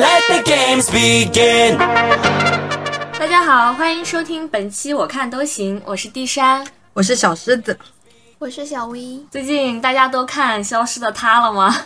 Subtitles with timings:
[0.00, 1.76] Let the games begin.
[3.18, 6.66] 大家好，欢迎收听本期我看都行，我是地山。
[6.94, 7.78] 我是小狮子，
[8.38, 11.84] 我是小薇最近大家都看《消失的她》了吗？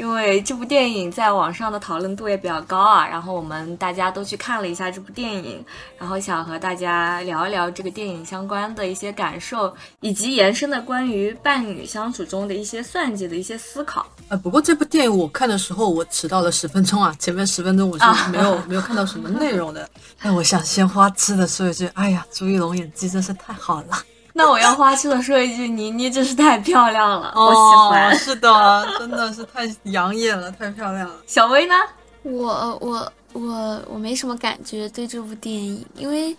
[0.00, 5.62] 因为这部电影在网上的讨论度也比较高啊，然后我们大家都去看了一下这部电影，
[5.98, 14.06] 然后想和大家聊一聊这个电影相关的一些感受，以及延伸的关于伴侣相处中的一些算计的一些思考。
[14.30, 19.86] 呃，不过这部电影我看的时候，我迟到了十分钟啊，前面十分钟我是没有、没有看到什么内容的。
[20.22, 24.02] 但我想先花痴的说一句，哎呀，朱一龙演技真是太好了，
[24.40, 28.10] 那我要花痴的说一句，倪妮真是太漂亮了，我喜欢。
[28.10, 31.14] 哦是的，真的是太养眼了，太漂亮了。
[31.26, 31.74] 小薇呢？
[32.22, 36.34] 我我我我没什么感觉对这部电影，因为，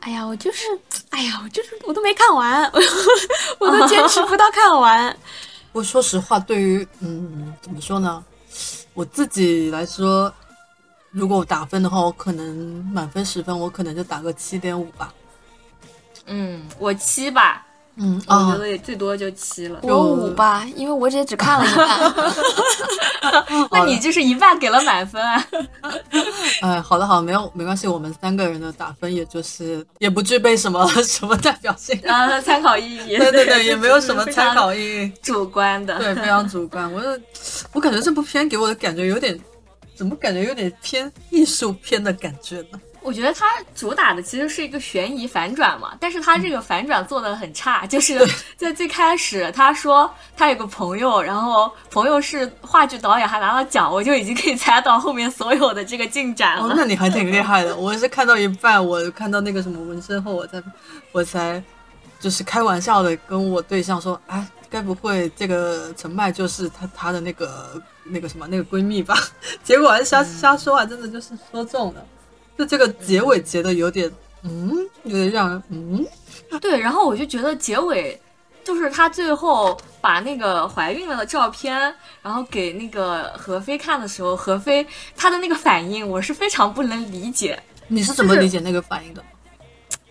[0.00, 0.64] 哎呀，我就是，
[1.10, 2.68] 哎呀，我就是我都没看完，
[3.60, 5.16] 我都坚持不到看完。
[5.70, 8.20] 不过说实话，对于嗯，怎么说呢，
[8.94, 10.32] 我自己来说，
[11.12, 15.14] 如果我打分的话，我可能满分十分，我可能就打个七点五吧。
[16.28, 19.80] 嗯，我七吧，嗯我觉啊，得也最多就七了。
[19.82, 21.88] 我五吧，因为我这只看了一半。
[23.70, 25.44] 那你就是一半给了满分啊？
[26.62, 31.98] 哎，好的好的，没有没关系，我们三个人的打分也就是也不具备什么 什么代表性。
[32.06, 33.16] 啊，参考意义。
[33.18, 35.98] 对对对，也没有什么参考意义，主观的。
[35.98, 36.90] 对，非常主观。
[36.92, 37.22] 我就
[37.72, 39.38] 我感觉这部片给我的感觉有点，
[39.94, 42.80] 怎么感觉有点偏艺术片的感觉呢？
[43.08, 48.20] 我觉得它主打的其实是一个悬疑反转嘛，但是它这个反转做的很差， 就是
[48.54, 57.74] 在最开始他说他有个朋友，然后朋友是话剧导演，还拿了奖，我就已经可以猜到后面所有的这个进展了。，哦那你还挺厉害的。
[57.74, 60.62] 我是看到一半，我看到那个什么纹身后，我才
[61.12, 61.62] 我才
[62.20, 69.16] 就是开玩笑的跟我对象说，哎，该不会这个陈麦就是她她的那个那个什么那个闺蜜吧？
[69.64, 72.04] 结果还瞎瞎说啊，真的就是说中了。
[72.58, 74.10] 就这个结尾结的有点，
[74.42, 74.74] 嗯，
[75.04, 76.04] 有点让人嗯，
[76.60, 78.20] 对，然后我就觉得结尾。
[78.64, 81.74] 就是他最后把那个怀孕了的照片，
[82.20, 84.86] 然后给那个何飞看的时候，何飞
[85.16, 87.58] 他的那个反应，我是非常不能理解。
[87.86, 89.24] 你是怎么理解那个反应的？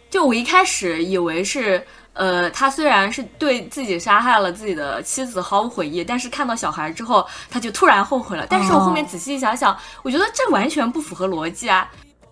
[0.09, 8.47] 就我一开始以为是，呃，他虽然是对自己杀害了自己的妻子毫无悔意，但是看到小孩之后，他就突然后悔了。
[8.49, 11.87] 但是我后面仔细想想，我觉得这完全不符合逻辑啊。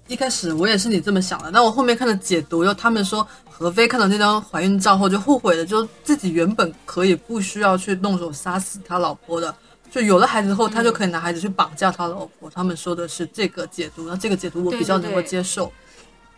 [0.08, 9.54] 一开始我也是你这么想的，但我后面看的解读，又他们说何飞看到那张怀孕照后就后悔了，就自己原本可以不需要去动手杀死他老婆的，
[9.90, 12.50] 就有了孩子后，他就可以拿孩子去绑架他老婆。
[12.54, 15.72] 他们说的是这个解读，那这个解读我比较能够接受。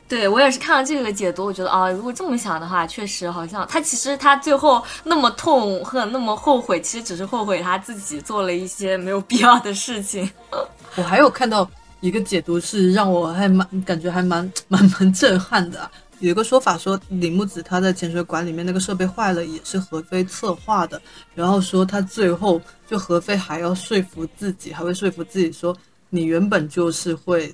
[0.07, 10.31] 对我也是看了这个解读，我觉得啊，如果这么想的话，确实好像他其实他最后那么痛恨、那么后悔，其实只是后悔他自己做了一些没有必要的事情。
[10.95, 11.69] 我还有看到
[11.99, 21.01] 一个解读是让我还蛮感觉还蛮蛮蛮震撼的、有一个说法说李木子他在潜水馆里面那个设备坏了，也是何飞策划的。
[21.35, 25.75] 然后说他最后就何飞还要说服自己，还会说服自己说
[26.09, 27.53] 你原本就是会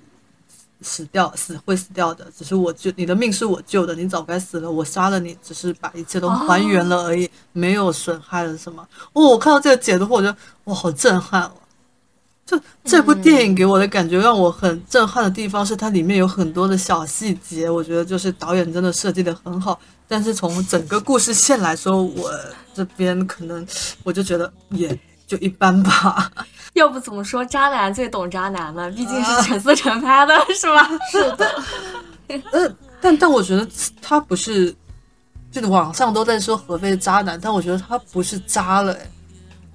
[0.82, 8.86] 死掉，死会死掉的，只是我救你的命是我救的，你早该死了，我杀了你，只是把一切都还原了而已，没有损害了什么。
[9.14, 11.52] 哦，我看到这个解读后，我觉得哇，好震撼哦。
[12.46, 19.80] 就这部电影给我的感觉，让我很震撼的地方是它里面有很多的小细节，我觉得就是导演真的设计的很好。
[20.08, 22.30] 但是从整个故事线来说，我
[22.74, 23.66] 这边可能
[24.04, 26.30] 我就觉得也就一般吧。
[26.74, 28.92] 要不怎么说渣男最懂渣男呢？
[28.92, 30.90] 毕竟是陈思诚拍的，是吧？
[31.10, 31.50] 是的。
[32.52, 33.68] 呃，但但我觉得
[34.02, 34.76] 他不是，
[35.52, 39.08] 就是网上都在说何非是渣男，但我觉得他不是渣了，哎，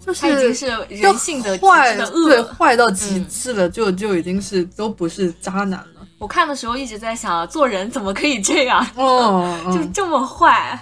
[0.08, 2.42] 就是他已经是人性的坏，对，恶。
[2.54, 6.06] 坏到极致了，就就已经是都不是渣男了。
[6.18, 10.80] 我看的时候一直在想，做人怎么可以这样，哦， 就这么坏？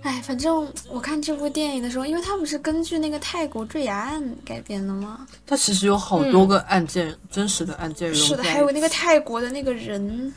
[0.00, 5.26] 哎，反正我看这部电影的时候，因为它不是根据那个泰国坠崖案改编的吗？
[5.46, 10.32] 它其实有好多个案件，真实的案件融是的，还有那个泰国的那个人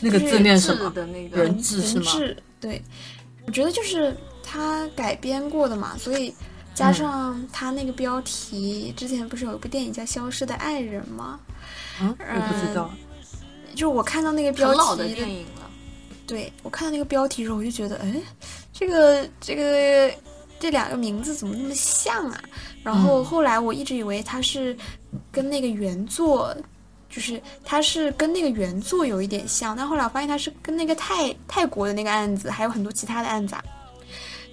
[0.00, 0.88] 那个字念什么？
[0.90, 2.82] 的那个人质是吗人质，对，
[3.46, 6.32] 我觉得就是他改编过的嘛，所以
[6.76, 11.40] 加上他那个标题，之前不是有一部电影叫《消失的爱人》吗？
[12.00, 12.90] 嗯，我不知道。
[13.72, 15.70] 就是我看到那个标题老的电影了。
[16.26, 18.20] 对我看到那个标题的时候，我就觉得，哎，
[18.74, 20.14] 这个这个
[20.60, 22.38] 这两个名字怎么那么像啊？
[22.82, 24.76] 然后嗯后来我一直以为它是
[25.32, 26.54] 跟那个原作，
[27.08, 33.64] 就是它是跟那个原作有一点像，但后来我发现它是跟那个泰泰国的那个案子，还有很多其他的案子啊，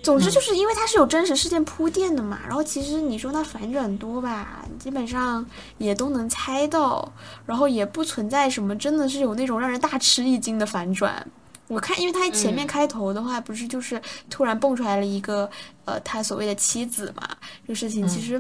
[0.04, 5.44] 总之就是因为它是有真实事件铺垫的嘛，然后其实你说它反转多吧，基本上
[5.78, 7.10] 也都能猜到，
[7.46, 11.26] 然后也不存在什么真的是有那种让人大吃一惊的反转。
[11.70, 15.50] 我看，因为他前面开头的话，不是就是突然蹦出来了一个
[15.86, 17.26] 呃，他所谓的妻子嘛，
[17.66, 18.40] 这个事情其实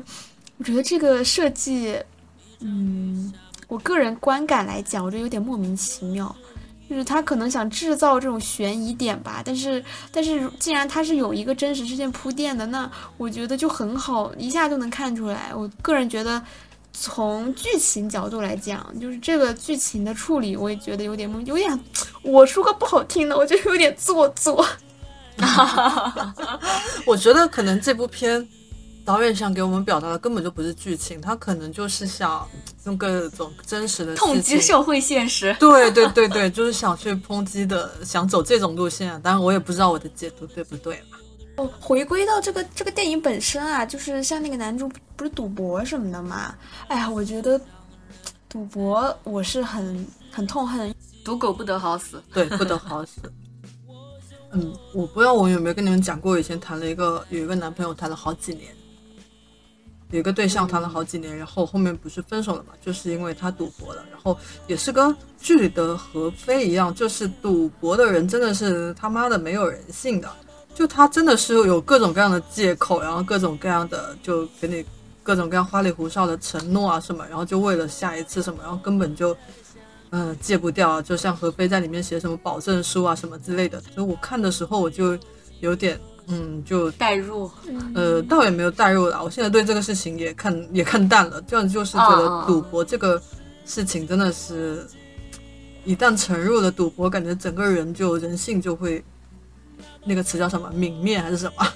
[0.57, 1.97] 我觉得这个设计，
[2.59, 3.33] 嗯，
[3.69, 6.35] 我个人观感来讲，我觉得有点莫名其妙。
[6.89, 15.51] 就是他可能想制造这种悬疑点吧，但是但是既然他是有一个真实事件铺垫的，那我觉得就很好，一下就能看出来。
[15.55, 16.41] 我个人觉得，
[16.91, 21.79] 从剧情角度来讲，就是这个剧情的处理，我也觉得有点有点，
[22.21, 24.65] 我说个不好听的，我觉得有点做作。
[27.07, 28.47] 我觉得可能这部片。
[29.05, 32.47] 导演想给我们表达的根本就不是剧情，他可能就是想
[32.85, 35.55] 用各种真实的痛击社会现实。
[35.59, 39.21] 对对对对， 就是想去抨击的，想走这种路线。
[39.21, 41.17] 当然，我也不知道我的解读对不对嘛。
[41.57, 46.55] 哦，回归到这个这个电影本身啊，就是像那个男主不是赌博什么的嘛？
[46.87, 47.59] 哎呀，我觉得
[48.47, 50.95] 赌博我是很很痛恨，
[51.25, 52.23] 赌狗不得好死。
[52.33, 53.19] 对，不得好死。
[54.53, 58.73] 嗯，我不知道我有没有跟你们讲过，以前谈了一个有一个男朋友，谈了好几年。
[60.17, 62.73] 有个对象谈了好几年，然后后面不是分手了嘛？
[62.79, 64.37] 就是因为他赌博了，然后
[64.67, 70.29] 也是跟剧里的何飞一样，就是赌博的人真的是他妈的没有人性的，
[70.75, 74.85] 就他真的是有各种各样的借口，然后各种各样的就给你
[75.23, 79.35] 各种各样花里胡哨的承诺啊什么，然后就为了下一次什么，然后根本就
[80.11, 85.17] 嗯戒不掉，就像何飞在里面写什么保证书啊什么之类的，所以我看的时候我就
[85.59, 85.99] 有点。
[86.27, 87.51] 嗯，就代入，
[87.93, 89.21] 呃，倒也没有代入了。
[89.23, 93.21] 我现在对这个事情也看也看淡了，这样就是觉得赌博这个
[93.65, 94.87] 事情真的是，
[95.83, 99.03] 一旦沉入了赌博，感觉整个人就人性就会，
[100.05, 101.67] 那个词叫什么泯灭还是什么？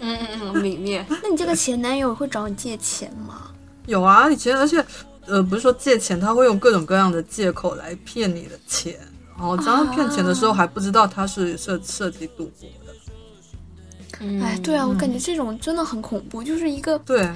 [0.00, 1.04] 嗯嗯嗯，泯灭。
[1.22, 3.50] 那你这个前男友会找你借钱吗？
[3.86, 4.84] 有啊，以前而且，
[5.26, 8.96] 呃，不是说借钱，他会用各种各样的借口来骗你的钱，
[9.36, 12.68] 然后当他骗钱的时候还不知道他是涉涉及赌博。
[14.20, 17.28] 哎，对啊，我感觉这种真的很恐怖，就是一个对，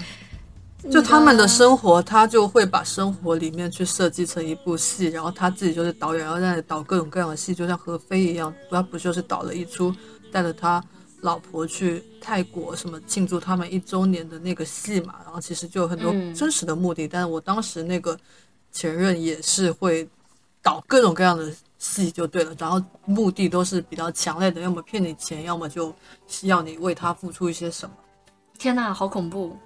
[0.91, 9.95] 就他们的生活，他就会把生活里面去设计成一部戏，然后他自己就是导演，然后在导各种各样的戏，就像何非一样，他不就是导了一出
[10.31, 10.83] 带着他
[11.23, 18.17] 老婆去泰国什么庆祝他们一周年的那个戏嘛，然后其实就有很多真实的目的，但是我当时那个
[18.71, 20.09] 前任也是会
[20.63, 21.51] 导各种各样的。
[21.95, 25.95] 戏就对了，然后目的都是比较强烈的，要么骗你钱，要么就
[26.43, 27.95] 要你为他付出一些什么。
[28.59, 29.57] 天呐，好恐怖！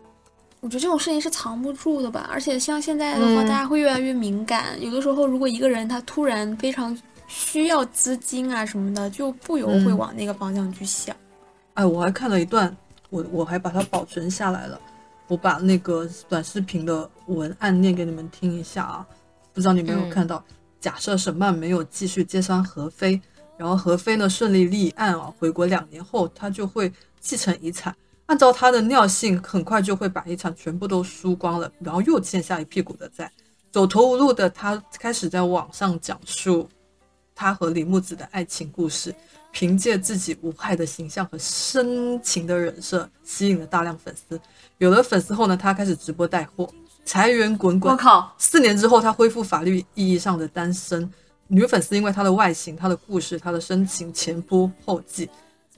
[0.60, 4.80] 我觉得这种事情是藏不住的吧，而且像现在的话，大家会越来越敏感。
[4.82, 6.96] 有的时候，如果一个人他突然非常
[7.26, 11.16] 需要资金啊什么的，就不由会往那个方向去想。
[11.74, 12.76] 哎，我还看了一段，
[13.08, 14.78] 我我还把它保存下来了，
[15.28, 19.06] 我把那个短视频的文案念给你们听一下啊，
[19.54, 20.44] 不知道你没有看到。
[20.80, 23.20] 假设沈曼没有继续揭穿何飞，
[23.58, 26.90] 然后何飞呢顺利立案啊，回国两年后他就会
[27.20, 27.94] 继承遗产。
[28.26, 33.30] 按照他的尿性，很快就会把遗产全部都输光了，然后又欠下一屁股的债。
[33.70, 36.68] 走投无路的他开始在网上讲述
[37.34, 39.14] 他和李木子的爱情故事，
[39.50, 44.40] 凭借自己无害的形象和深情的人设，吸引了大量粉丝。
[44.78, 46.68] 有了粉丝后呢，他开始直播带货。
[47.04, 48.32] 财源滚滚，我靠！
[48.38, 51.10] 四年之后，他恢复法律意义上的单身。
[51.48, 55.28] 女粉丝因为他的外形、他的故事、他的深情前仆后继，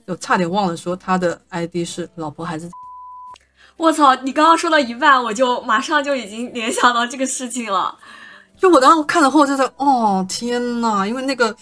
[0.05, 2.69] 就差点忘了说他的 ID 是老婆孩子。
[3.75, 4.13] 我操！
[4.17, 7.97] 你刚刚说到一半，我就马上就已经联想到这个事情了。
[8.55, 11.55] 就我当时看了后，就在哦天呐，因为那个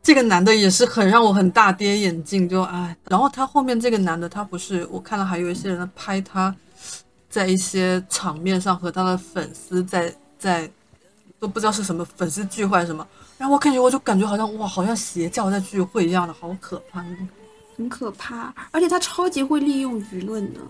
[0.00, 2.96] 这个男的也是很让我很大跌眼镜，就哎。
[3.08, 6.54] 然后他后面这个男的，他不是我看到还有一些人拍他。
[7.32, 10.70] 在一些场面上和他的粉丝在在
[11.40, 13.08] 都不知道是什么粉丝聚会什么，
[13.38, 17.02] 然后我感觉我就感觉好像哇，好像邪教在聚会一样的，好可怕，
[17.74, 18.52] 很可怕。
[18.70, 20.60] 而且他超级会利用舆论的，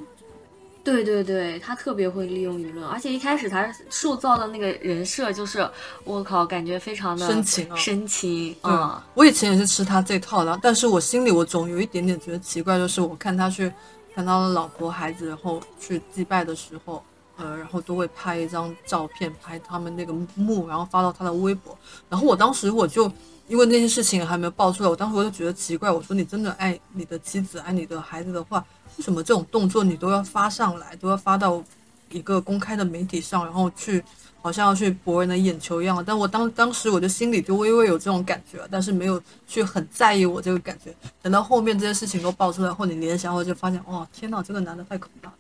[0.85, 5.69] 对对对，他特别会利用舆论，而且一开始他塑造的那个人设就是
[6.05, 9.05] 我靠，感觉非常的深情啊，深情啊。
[9.15, 13.73] 我以前也是吃他这套的，但是我心里我总有一点点觉得奇怪，就是我看他去。
[14.15, 17.03] 看到了老婆孩子，然后去祭拜的时候，
[17.37, 21.77] 呃，然后都会拍一张照片，拍他们那个墓，然后发到他的微博。
[22.09, 23.11] 然后我当时我就
[23.49, 28.65] 因为那些事情还没有爆出来，我当时我就觉得奇怪，我说你真的爱你的妻子，爱你的孩子的话，
[28.97, 31.63] 为什么这种动作你都要发上来，都要发到
[32.11, 34.05] 一个公开的媒体上，然后去
[34.43, 36.05] 好像要去博人的眼球一样。
[36.05, 40.95] 但我当当时我就心里就微微有这种感觉，但是没有去很在意我这个感觉。
[41.23, 45.35] 等到后面这些事情都爆出来后，你联想后就发现，哇，天呐，这个男的太可怕了。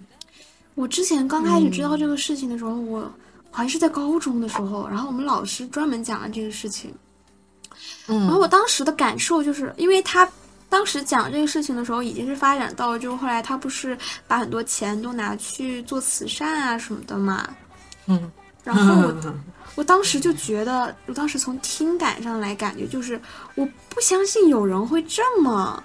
[0.75, 3.12] 我之前刚开始知道这个事情的时候，我
[3.50, 6.94] 还是在高中的时候，然后我们老师专门讲了这个事情。
[8.09, 10.28] 嗯然后我当时的感受就是，因为他
[10.68, 17.49] 当时讲这个事情的时候，已经是发展到了，就是后来他不是把很多钱都拿去做慈善啊什么的嘛。
[18.06, 18.30] 嗯，
[18.64, 19.35] 然后我
[19.75, 23.21] 我当时就觉得，我当时从听感上来感觉就是，
[23.54, 25.83] 我不相信有人会这么，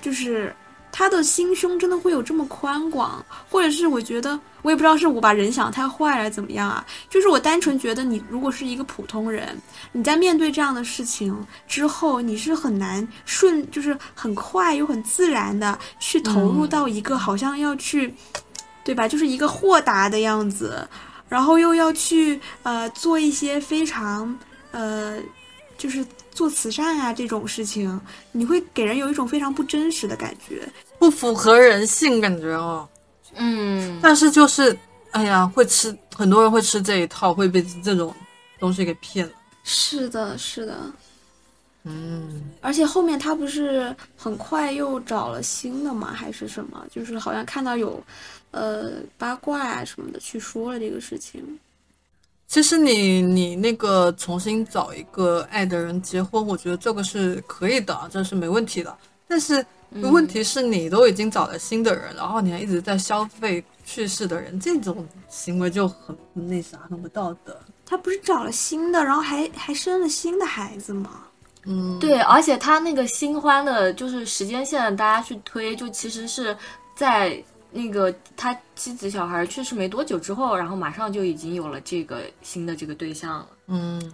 [0.00, 0.54] 就是
[0.92, 9.56] 他的心胸真的会有这么宽广，或者是我觉得我也不知道是我把人想太坏了怎么样啊，就是我单纯觉得你如果是一个普通人，
[9.92, 11.34] 你在面对这样的事情
[11.66, 18.14] 之后，你是很难顺，就是很快又很自然的去投入到一个好像要去，
[18.84, 19.08] 对吧？
[19.08, 20.86] 就是一个豁达的样子，
[21.30, 24.38] 然后又要去呃做一些非常
[24.72, 25.18] 呃，
[25.78, 27.98] 就是做慈善啊这种事情，
[28.32, 30.68] 你会给人有一种非常不真实的感觉。
[30.98, 32.86] 不符合人性感觉哦。
[33.36, 34.76] 嗯，但是就是，
[35.12, 38.12] 哎呀，会吃很多人会吃这一套，会被这种
[38.58, 39.32] 东西给骗了。
[39.62, 40.76] 是的，是的，
[41.84, 46.12] 嗯，而且后面他不是很快又找了新的吗？
[46.12, 46.84] 还是什么？
[46.90, 48.02] 就是好像看到有，
[48.50, 51.58] 呃，八卦啊什么的去说了这个事情。
[52.46, 58.94] 其实你你那个重新找一个爱的人结婚，我觉得这个是可以的，这是没问题的。
[59.26, 59.64] 但是
[60.02, 67.56] 问题是你都已经找了新的人，然后你还一直在消费去世的人，这种行为就很很那啥，很不道德。
[67.86, 71.22] 他不是找了新的，然后还还生了新的孩子吗？
[71.64, 76.56] 嗯，对，而且他那个新欢的，就是时间线，大家去推，就其实是
[76.94, 83.48] 在那个他妻子小孩去世没多久之后，然后马上就已经有了这个新的这个对象了。
[83.66, 84.12] 嗯，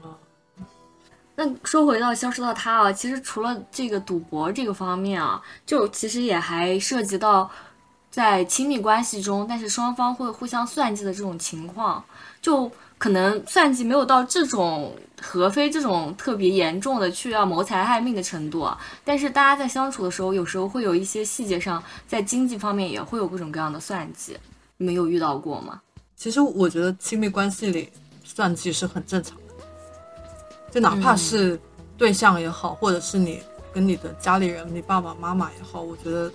[1.37, 7.49] 那说回到消失的他啊，其实除了这个赌博这个方面啊，就其实也还涉及到
[8.11, 12.03] 在亲密关系中，但是双方会互相算计的这种情况，
[12.43, 24.37] 就可能算计没有到这种合非这种特别严重的去要谋财害命的程度啊，但是大家在相处的时候，有时候会有一些细节上，在经济方面也会有各种各样的算计，
[24.79, 25.81] 你们有遇到过吗？
[26.17, 27.91] 其实我觉得亲密关系里
[28.25, 29.65] 算计是很正常的，
[30.73, 31.61] 就哪怕是
[31.99, 33.43] 对象也好，或者是你
[33.75, 36.33] 跟你的家里人、你爸爸妈妈也好，我觉得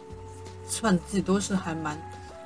[0.68, 2.00] 算计都是还蛮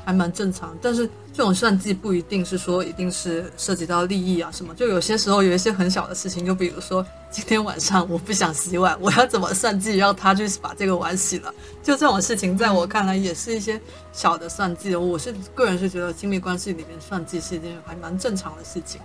[0.05, 0.73] 还蛮正常。
[0.81, 11.53] 但是这种算计不一定是说一定是涉及到利益啊什么，就有些时候有一些很小的事情，就比如说今天晚上我不想洗碗，我要怎么算计让他去把这个碗洗了？
[11.83, 13.81] 就这种事情，在我看来也是一些
[14.13, 14.95] 小的算计。
[14.95, 19.01] 我是个人是觉得亲密关系里面算计是一件还蛮正常的事情。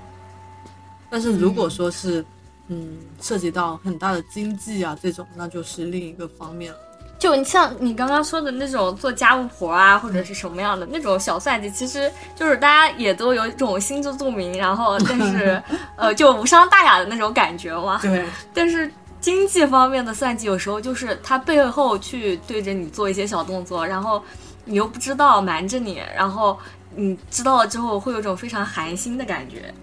[1.11, 2.25] 但是如果说是，
[2.69, 6.79] 嗯，涉及到很大的经济啊这种，那就是另一个方面了。
[7.21, 15.63] 就你像你刚刚说的那种做家务活啊，或者是什么样的那种小算计，其实就是大家也都有一种心知肚明，然后 但是
[15.97, 17.99] 呃就无伤大雅的那种感觉嘛。
[18.01, 18.25] 对，
[18.55, 24.25] 但是经济方面的算计，有时候就是他背后去对着你做一些小动作，然后
[24.65, 26.59] 你又不知道瞒着你，然后
[26.97, 29.75] 你知道了之后会有一种非常寒心的感觉。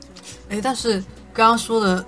[0.49, 0.93] 哎，但是
[1.35, 2.03] 刚刚说的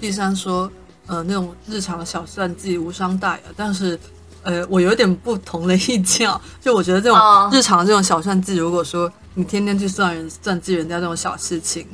[0.00, 0.68] 第三说，
[1.06, 3.96] 呃，那种日常的小算计无伤大雅，但是。
[4.44, 7.50] 呃，我有点不同的意见啊， 就我觉得这种哦。
[7.52, 11.86] 日常这种小算计，如果说你天天去算人算计人家这种小事情，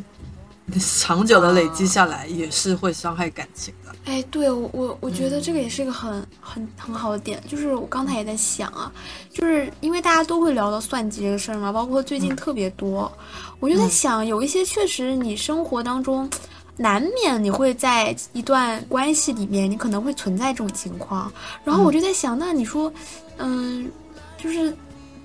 [0.78, 3.90] 长久的累积下来也是会伤害感情的。
[4.04, 8.90] 哎，对我我我觉得这个也是一个很很很好的点，就是我刚才也在想啊，
[9.32, 13.10] 就是因为大家都会聊到算计这个事儿嘛，包括最近特别多，
[13.58, 16.28] 我就在想，有一些确实你生活当中
[16.76, 21.30] 难免你会在一段关系里面，你可能会存在这种情况，
[21.64, 22.92] 然后我就在想，那你说，
[23.38, 23.90] 嗯，
[24.36, 24.74] 就是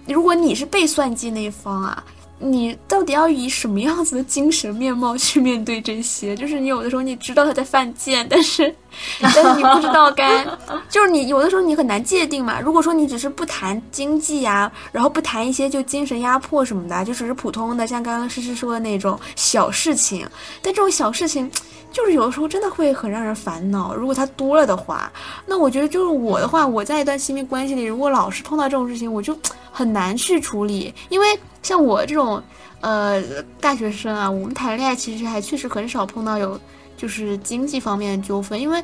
[0.08, 2.04] 如果你是被算计那一方啊。
[2.38, 6.36] 你到底要以什么样子的精神面貌去面对这些？
[6.38, 8.74] 就是你有的时候你知道他在犯贱，但是
[9.22, 10.46] 但是你不知道该，
[10.90, 12.60] 就是你有的时候你很难界定嘛。
[12.60, 20.28] 如果说你只是不谈经济啊，然后不谈一些就精神压迫什么的，就只是普通的，像刚刚诗诗说的那种小事情，
[20.62, 21.50] 但这种小事情。
[21.96, 25.10] 就是有的时候真的会很让人烦恼，如果他多了的话，
[25.46, 29.34] 那我觉得就是我的话，我在一段亲密关系里，如果老是碰到这种事情，我就
[29.72, 32.44] 很难去处理，因为像我这种
[32.82, 33.24] 呃
[33.62, 36.60] 大学生啊，我们谈恋爱其实还确实很少碰到有
[36.98, 38.84] 就是经济方面的纠纷，因为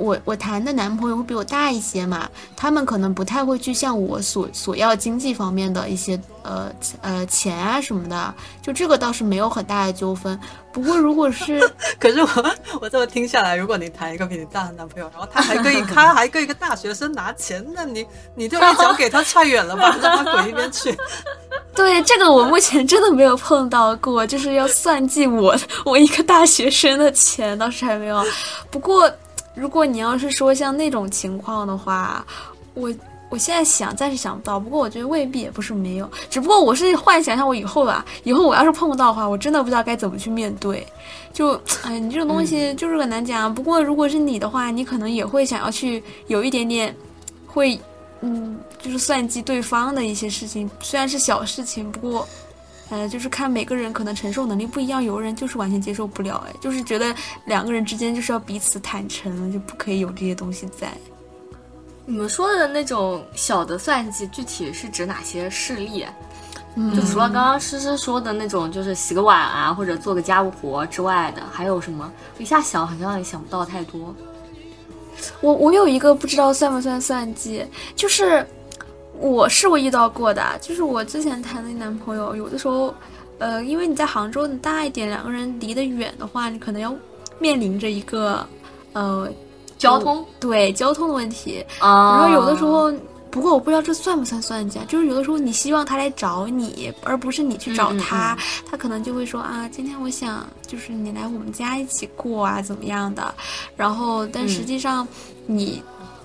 [0.00, 10.38] 我我谈的男朋友会比我大一些嘛，他们可能不太会去向我索索要经济方面的一些呃呃钱啊什么的，就这个倒是没有很大的纠纷。
[10.72, 11.60] 不过如果是
[12.00, 12.28] 可是我
[12.80, 20.96] 我这么听下来，如果你谈一个比你大的男朋友，然后他还跟一 他还跟一个大学生拿钱，那你你就一脚给他踹远了吧，让他滚一边去。
[21.74, 28.24] 对这个我目前真的没有碰到过，就是要算计我我一个大学生的钱，倒是还没有。
[28.70, 29.10] 不过
[29.60, 32.24] 如果你要是说像那种情况的话，
[32.72, 32.90] 我
[33.28, 34.58] 我现在想暂时想不到。
[34.58, 40.86] 不过我觉得未必也不是没有，只不过我是幻想一下我以后吧，以后我要是碰不到的话，我真的不知道该怎么去面对。
[41.32, 43.54] 就哎，你这种东西就是很难讲。
[43.54, 46.96] 不过如果是你的话，你可能也会想要去有一点点
[47.46, 47.78] 会。
[48.22, 52.28] 嗯，就是算计对方的一些事情，虽然是小事情，不过，
[52.90, 57.14] 呃，就是看每个人可能承受能力不一样，有的人就是完全接受不了，哎，就是觉得
[57.46, 60.92] 两个人之间就是要彼此坦诚，就不可以有这些东西在。
[62.04, 66.04] 你们说的那种小的算计，具体是指哪些事例？
[66.76, 72.12] 嗯就除了刚刚诗诗说的那种，就是洗个碗啊，或者做个家务活之外的，还有什么？
[72.38, 74.14] 一下想好像也想不到太多。
[75.40, 78.46] 我我有一个不知道算不算算计，就是
[79.20, 82.94] 我是我遇到过的，就是我之前谈的男朋友，有的时候，
[83.38, 86.94] 呃，因为你在杭州你大一点，两个人离得远的话，你可能要
[87.38, 88.46] 面临着一个
[88.94, 89.28] 呃
[89.76, 92.92] 交通对交通的问题，啊，然后有的时候。
[93.32, 98.36] 不过我不知道这算不算算计啊，就是有的时候你希望他来找你，而不是你去找他，
[98.68, 103.32] 他可能就会说啊，今天我想就是你来我们家一起过啊，怎么样的？
[103.76, 105.06] 然后但实际上
[105.46, 105.80] 你。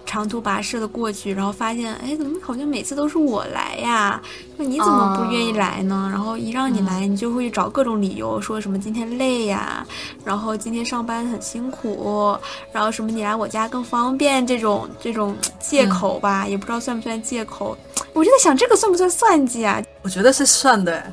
[0.05, 4.21] 长途跋涉的过去，然后发现，哎，怎么好像每次都是我来呀？
[4.55, 6.07] 那你怎么不愿意来呢？
[6.11, 9.85] 然后一让你来，你就会找各种理由，说什么今天累呀，
[10.23, 12.37] 然后今天上班很辛苦，
[12.71, 17.77] 然后什么你来我家更方便，这种这种借口吧，也不知道算不算借口。
[18.13, 19.81] 我就在想，这个算不算算计啊？
[20.01, 21.03] 我觉得是算的，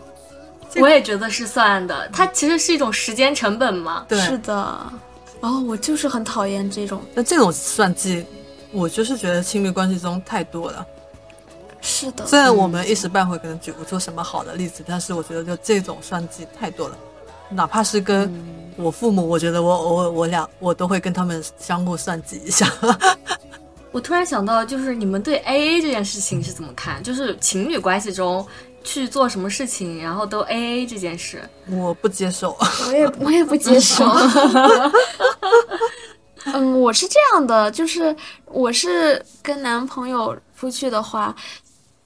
[0.76, 2.08] 我也觉得是算的。
[2.12, 4.04] 它其实是一种时间成本嘛。
[4.08, 4.78] 对，是的。
[5.40, 7.02] 哦，我就是很讨厌这种。
[7.14, 8.24] 那这种算计。
[8.72, 10.86] 我就是觉得亲密关系中太多了，
[11.80, 12.26] 是的。
[12.26, 16.96] 虽然我们一时半会可能举不出什么好的例子，但是我觉得就这种算计太多了。
[17.50, 18.32] 哪怕是跟
[18.76, 22.66] 我父母，我觉得我我我俩我都会跟他们相互算计一下。
[23.92, 27.02] 我突然想到，就是你们对 A A 这件事情是怎么看？
[27.04, 28.46] 就是情侣关系中
[28.82, 32.56] 去做什么事情，然后都 A A 这件事，我不接受。
[32.86, 34.06] 我也我也不接受。
[36.44, 38.14] 嗯，我是这样的，就是
[38.46, 41.34] 我是跟男朋友出去的话，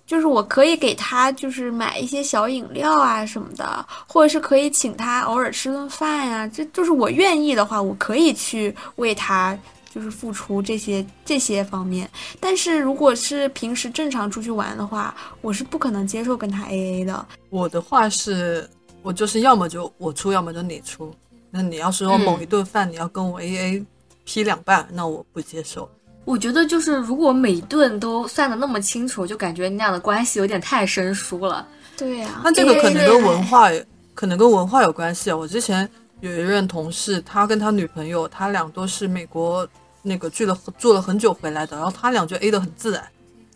[0.07, 9.59] 就是我可以给他就是买一些小饮料啊什么的，或者是可以请他偶尔吃顿饭呀，这就是我愿意的话，我可以去为他
[9.93, 12.09] 就是付出这些这些方面。
[12.39, 17.27] 但是如果是平时正常出去玩的话，我是不可能接受跟他 A A 的。
[17.49, 18.69] 我的话是，
[19.03, 21.15] 我就是要么就我出，要么就你出。
[21.51, 23.87] 那你要是说某一顿饭你要跟我 A A。
[24.27, 25.89] 劈两半，那我不接受。
[26.27, 31.67] 我觉得就是如果每顿都算的那么清楚，就感觉你俩的关系有点太生疏了。
[31.97, 33.71] 对呀，那这个可能跟文化，
[34.13, 35.37] 可能跟文化有关系啊。
[35.37, 35.89] 我之前
[36.21, 39.67] 有一任同事，他跟他女朋友，他俩都是美国
[40.03, 43.03] 那个住了住了很久回来的，然后他俩就 A 的很自然。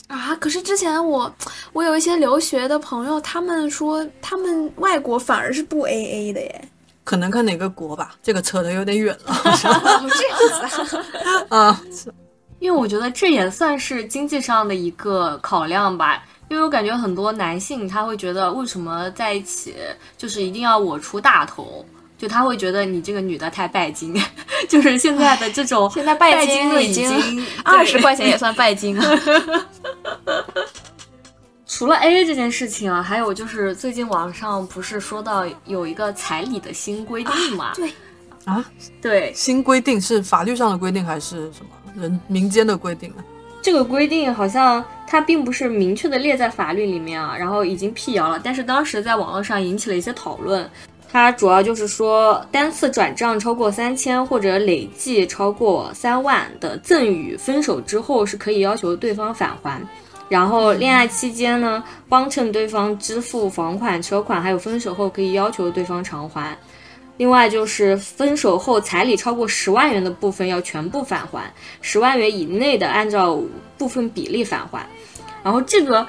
[0.07, 1.33] 啊，可是之前我
[1.73, 6.69] 我有一些留学的朋友，他们说他们外国反而是不 A A 的耶。
[7.11, 9.35] 可能看哪个国吧，这个扯得有点远了。
[9.61, 9.81] 这样
[10.87, 10.97] 子
[11.49, 11.81] 啊，啊，
[12.61, 16.23] 因为我觉得这也算是经济上的一个考量吧。
[16.49, 19.75] 因为我感觉很多男性他会觉得，为什么在一起
[20.17, 21.85] 就是一定要我出大头？
[22.17, 24.15] 就他会觉得你这个女的太拜金，
[24.71, 29.05] 就是现在的这种现在拜金已经二十块钱也算拜金啊。
[31.73, 37.73] 除了 A A 这件事情啊，还有就是最近网上不是说到有一个彩礼的新规定嘛？
[37.77, 37.93] 对，
[38.45, 38.65] 啊，
[39.01, 43.23] 对，新规定是法律上的规定还是什么人民间的规定啊？
[43.63, 50.69] 这个规定好像它并不是明确的列在法律里面啊，然后已经辟谣了，但是当时在网络上引起了一些讨论。
[51.13, 59.81] 它主要就是说，单次转账超过三千或者累计超过三万的赠与，分手之后是可以要求对方返还。
[60.31, 66.57] 然后恋爱期间呢，帮衬对方支付房款、车款，还有分手后可以要求对方偿还。
[67.17, 73.39] 另外就是分手后彩礼超过十万元的部分要全部返还，十万元以内的按照
[73.77, 74.87] 部分比例返还。
[75.43, 76.07] 然后这个，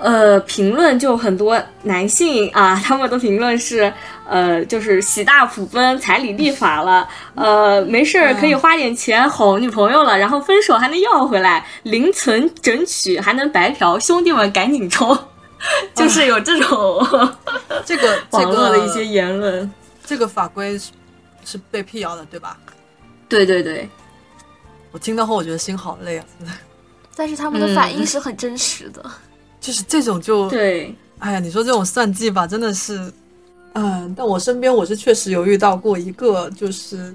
[0.00, 3.92] 呃，评论就很多男性啊，他们的评论是，
[4.26, 15.16] 呃，就是喜大普奔，彩礼立法了，呃，没事儿可以花点钱哄女朋友了，然后分手还能要回来，零存整取还能白嫖，兄弟们赶紧冲，
[15.94, 17.06] 就是有这种
[17.84, 19.70] 这个这网络的一些言论。
[20.06, 20.90] 这个法规是
[21.44, 22.56] 是被辟谣的，对吧？
[23.28, 23.86] 对对对，
[24.92, 26.24] 我听到后我觉得心好累啊，
[27.14, 29.04] 但是他们的反应是很真实的。
[29.60, 33.12] 就是这种就对，哎呀，你说这种算计吧，真的是，
[33.74, 37.14] 嗯，但我身边我是确实有遇到过一个，就是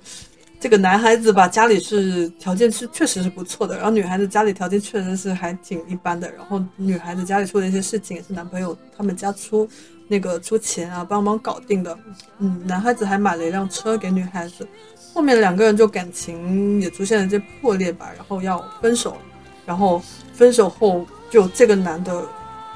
[0.59, 9.67] 这个男孩子吧，家里是条件是确实是不错的，然后女孩子家里条件确实是还挺一般的，然后女孩子家里出了一些事情也是男朋友他们家出
[10.07, 11.97] 那个出钱啊帮忙搞定的，
[12.37, 14.67] 嗯，男孩子还买了一辆车给女孩子，
[15.15, 19.17] 后面两个人就感情也出现了一些破裂吧，然后要分手，
[19.65, 19.99] 然后
[20.31, 22.23] 分手后就这个男的。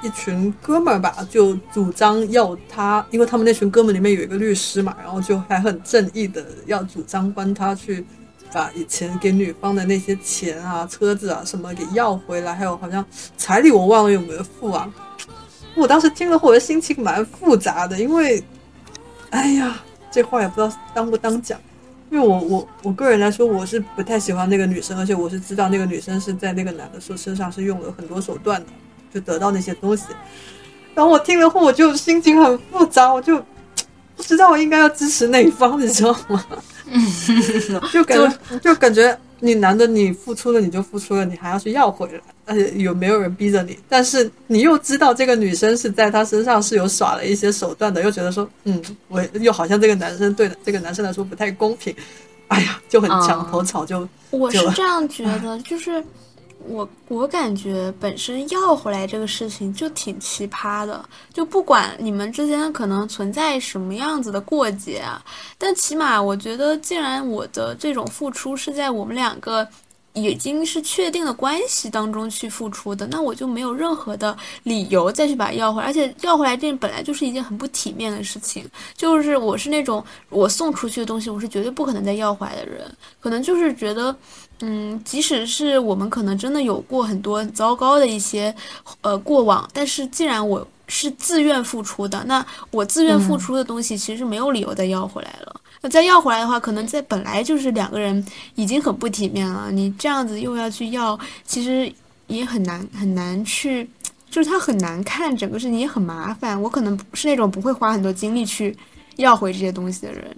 [0.02, 8.06] 一群哥们儿吧，就主张要他，因为他们那群哥们里面有一个律师嘛，然后就还很正义的要主张帮他去
[8.54, 13.06] 把以前给女方的那些钱啊、车子啊什么给要回来，还有好像
[13.38, 14.92] 彩礼我忘了有没有付啊。
[15.76, 18.44] 我当时听了后，我的心情蛮复杂的，因为，
[19.30, 19.82] 哎呀，
[20.12, 21.60] 这话也不知道当不当讲，
[22.10, 28.68] 因为我我我个人来说，我是不太喜欢那个女生，而且我是知道那个女生是在那个男的身身上是用了很多手段的。
[29.14, 30.04] 就得到那些东西，
[30.94, 33.38] 然后我听了后，我就心情很复杂，我就
[34.16, 36.44] 不知道我应该要支持哪一方，你知道吗？
[37.92, 43.78] 就感觉就感觉你男的你付出了你就付出了，你还要去要回来，而且有没有人逼着你？
[43.88, 51.96] 但是你又知道这个女生是在他身上是有耍了一些手段的，又觉得说，嗯，我又好像这个男生对这个男生来说不太公平，
[52.48, 56.04] 哎呀，就很墙头草，就我是就这样觉得，就是
[56.70, 61.04] 我我感觉本身要回来这个事情就挺奇葩的，
[61.34, 65.22] 就不管你们之间可能存在什么样子的过节啊，
[65.58, 69.68] 但起码我觉得，既然我的这种付出是在我们两个。
[70.14, 78.68] 已经是确定的关系当中去付出的，那我就没有任何的理由再去把它要回来，而且要回来这本来就是一件很不体面的事情。
[78.98, 84.14] 就是我是那种我送出去的东西，我是绝对不可能再要回来的人，可能就是觉得，
[84.62, 88.54] 嗯，即使是我们可能真的有过很多很糟糕的一些
[89.02, 95.62] 呃过往，但是既然我是自愿付出的，那我自愿付出的东西其实没有理由再要回来了。
[95.82, 101.90] 那再要回来的话，可能在本来就是两个人已经很不体面了，你这样子又要去要，其实
[102.28, 103.90] 也很难很难去，
[104.30, 106.62] 就是它很难看，整个事情也很麻烦。
[106.62, 108.76] 我可能是那种不会花很多精力去
[109.16, 110.36] 要回这些东西的人。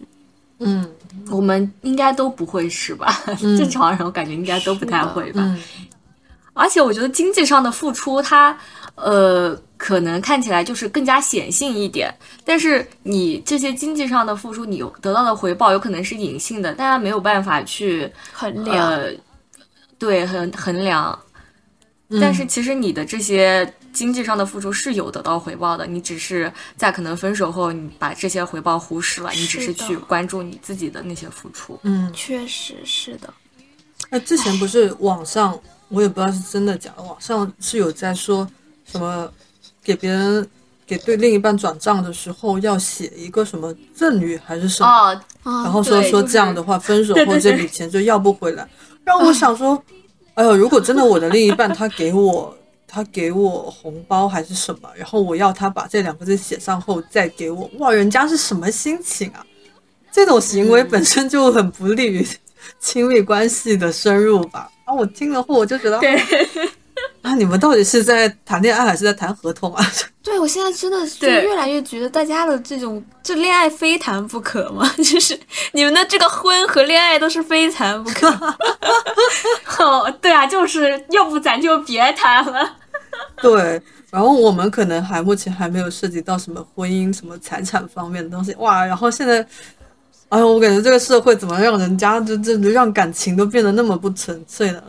[0.62, 0.89] 嗯。
[1.30, 3.13] 我们应该都不会是吧？
[3.39, 5.41] 正常人我感觉应该都不太会吧。
[5.43, 5.62] 嗯。
[6.54, 8.58] 而且我觉得经济上的付出，它
[8.95, 19.12] 呃可能看起来就是更加显性一点，但是你这些经济上的付出，你有得到的回报有可能是隐性的，大家没有办法去衡量，呃
[19.97, 21.17] 对衡衡量。
[22.19, 31.80] 但是其实你的这些经济上的付出是有得到回报的，你只是在可能分手后，你把这些回报忽视了，你只是去关注你自己的那些付出。
[31.84, 33.34] 嗯，确实是的。
[34.10, 35.58] 那之前不是网上，
[35.89, 38.47] 我也不知道是真的假的，网上是有在说
[38.86, 39.32] 什么
[39.84, 40.45] 给别人
[40.86, 48.67] 给对另一半转账的时候要写一个什么赠与还是什么，然后说说这样的话，分手后这笔钱就要不回来。
[49.04, 49.82] 让我想说，
[50.36, 52.56] 哎呦，如果真的我的另一半他给我
[52.91, 59.45] 他给我红包还是什么，然后我要他把这两个字写上后再给我，哇，人家是什么心情啊？
[60.12, 62.27] 这种行为本身就很不利于
[62.80, 64.69] 亲密关系的深入吧。
[64.84, 66.21] 啊，我听了后我就觉得，对，
[67.23, 69.86] 啊，你们到底是在谈恋爱还是在谈合同啊？
[70.21, 75.39] 对，我现在真的是越来越觉得大家的这种这恋爱非谈不可嘛， 就是
[75.71, 78.27] 你们的这个婚和恋爱都是非谈不可。
[79.80, 82.77] 哦，对啊，就是要不咱就别谈了。
[83.41, 88.86] 对，然后我们可能还目前还没有涉及到什么婚姻、什么财产方面的东西，哇！
[88.86, 89.45] 然后现在，
[90.29, 94.84] 哎呦，我感觉这个社会怎么让人家就这让感情都变得那么不纯粹了？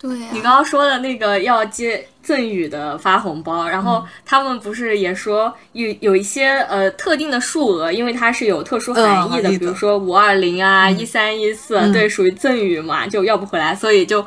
[0.00, 14.22] 对呀、你刚刚说的那个要接赠与的发红包，然后他们不是也说有有一些呃特定的数额，因为它是有特殊含义的，嗯含义的比如说五二零啊、一三一四，对，属于赠与嘛，就要不回来，所以就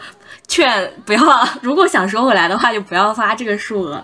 [0.47, 4.03] 劝不要，如果想收回来的话，就不要发这个数额。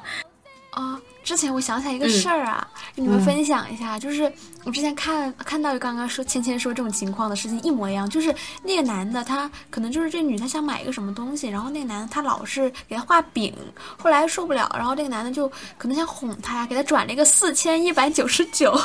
[0.71, 4.31] 啊，之前我想起来一个事儿啊，跟你们分享一下，就是
[4.65, 8.33] 我之前看看到刚刚说芊芊说这种情况的事情一模一样，就是
[8.63, 13.55] 那个男的他可能就是这女他想买一个什么东西，然后那个男的他老是给他画饼，
[13.97, 18.77] 后来受不了，然后这个男的就可能想哄他，给他转了一个四千一百九十九，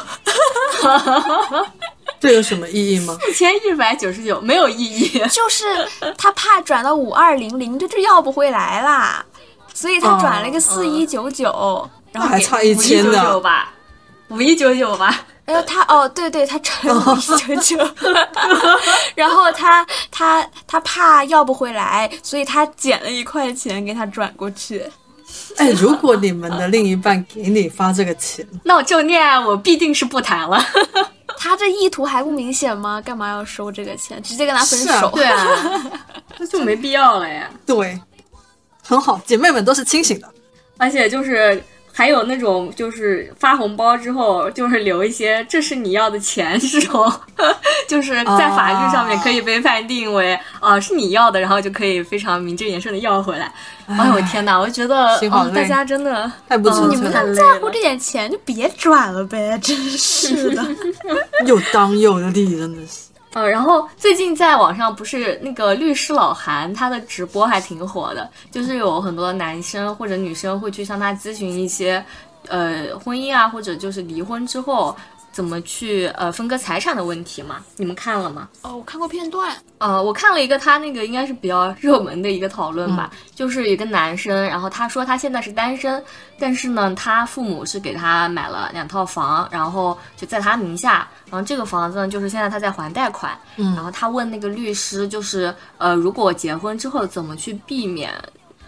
[2.21, 3.17] 这有什么意义吗？
[3.21, 5.19] 四千一百九十九没有意义。
[5.31, 5.65] 就是
[6.17, 9.25] 他怕转到五二零零，这就要不回来啦，
[9.75, 13.41] 所以他转了一个四一九九，然后还差一五一九千呢九。
[13.41, 13.73] 吧，
[14.29, 15.25] 五一九九吧。
[15.45, 17.91] 然后他哦，对对，他转了 五一九九，
[19.17, 24.85] 然后他他他怕要不回来，所以他捡了一块钱给他转过去。
[25.57, 30.63] 哎，如果你们的另一半给你发这个钱，那我这种恋爱我必定是不谈了。
[31.39, 33.01] 他这意图还不明显吗？
[33.01, 34.21] 干嘛要收这个钱？
[34.23, 35.11] 直接跟他分手？
[35.15, 35.47] 对啊，
[36.39, 37.49] 那就没必要了呀。
[37.65, 37.99] 对，
[38.83, 40.29] 很好，姐妹们都是清醒的。
[40.77, 41.63] 而且就是
[41.99, 47.13] 还有那种就是发红包之后就是留一些这是你要的钱这种，
[47.89, 53.53] 就是在法律上面可以被判定为啊、是你要的，然后就可以非常名正言顺的要回来。
[53.89, 55.19] 哎呦我天哪，我就觉得
[55.53, 60.65] 大家真的太不纯嗯粹了太在乎这点钱就别转了呗，真是的。
[61.47, 63.09] 又当又立，真的是。
[63.35, 72.03] 呃，然后最近在网上不是那个律师老韩，他的直播还挺火的，就是有很多男生或者女生会去向他咨询一些，
[72.49, 74.97] 呃，婚姻啊，或者就是离婚之后
[75.31, 77.65] 怎么去呃分割财产的问题嘛。
[77.77, 78.49] 你们看了吗？
[78.63, 86.03] 哦，我看过片段，呃，我看了一个他那个应该是比较热门的一个讨论吧，就是一个男生，然后他说他现在是单身，
[86.39, 98.13] 但是呢，他父母是给他买了两套房，然后就在他名下，然后这个房子呢，就是现在他在还贷款，嗯，然后他问那个律师，就是呃，如果结婚之后怎么去避免。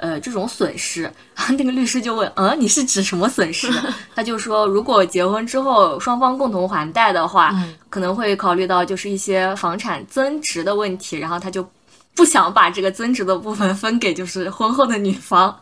[0.01, 1.13] 呃，这种损失，然
[1.47, 3.71] 后那个律师就问，嗯，你是指什么损失？
[4.15, 7.55] 他就说，如果结婚之后双方共同还贷的话，
[7.89, 11.67] 可能会考虑到就是一些房产增值的问题，然后他就
[12.15, 15.55] 不想把这个增值的部分分给就是婚后的女方。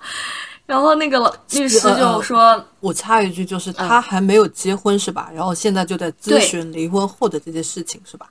[0.67, 1.19] 然后那个
[1.53, 5.31] 律师就说，我插一句，就是他还没有结婚是吧？
[5.35, 8.27] 然后现在就在咨询离婚后的这些事情是吧？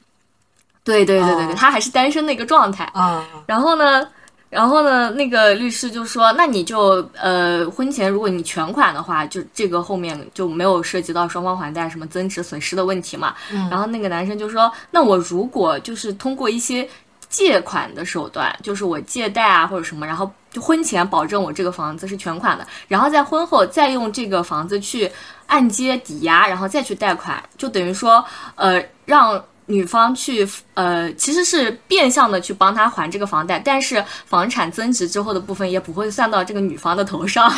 [0.84, 2.84] 对对对对对，哦他还是单身的一个状态。
[2.94, 4.08] 啊，然后呢，
[4.50, 13.36] 然后呢，那个律师就说，那你就呃，婚前如果你全款的话，就这个后面就没有涉及到双方还贷什么增值损失的问题嘛。
[13.70, 16.88] 然后那个男生就说，那我如果就是通过一些
[17.28, 25.12] 借款的手段，就是我借贷啊或者什么，然后就婚前保证我这个房子是全款的，然后在婚后再用这个房子去
[25.48, 28.24] 按揭抵押，然后再去贷款，就等于说
[28.56, 29.44] 呃让。
[29.68, 37.52] 女方去呃，其实是变相的去帮他还这个房贷，但是房产增值之后的部分也不会算到这个女方的头上。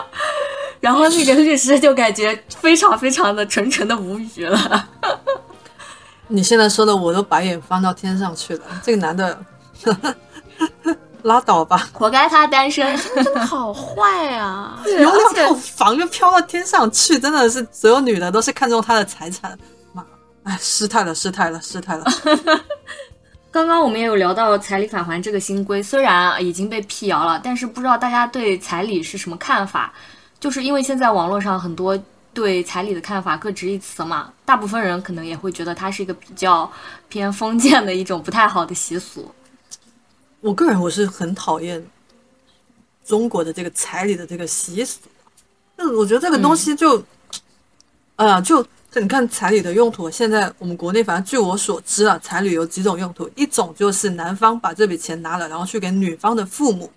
[0.80, 4.88] 然后那个律师就感觉非常非常的纯纯的无语了。
[6.28, 8.64] 你现在说的我都白眼翻到天上去了。
[8.84, 9.42] 这个男的，
[11.22, 12.96] 拉倒吧，活该他单身。
[13.24, 14.78] 真的好坏啊！
[14.84, 19.58] 有两套房就飘到天上去，真的是所有女的都是看中他的财产。
[20.48, 22.04] 妈，哎，失态了，失态了，失态了。
[23.50, 29.92] 刚刚我们也有聊到彩礼返还这个新规，虽然已经被辟谣了，但是不知道大家对彩礼是什么看法？
[30.40, 31.98] 就是因为现在网络上很多
[32.32, 36.70] 对彩礼的看法各执一词嘛，大部分人可能也会觉得它是一个比较
[37.08, 39.30] 偏封建的一种不太好的习俗。
[40.40, 41.84] 我个人我是很讨厌
[43.04, 45.00] 中国的这个彩礼的这个习俗，
[45.74, 47.02] 那我觉得这个东西就，
[48.16, 48.68] 哎呀，就就
[49.00, 56.90] 你看彩礼的用途，现在我们国内反正据我所知啊，彩礼有几种用途，一种就是男方把这笔钱拿了，然后去给女方的父母，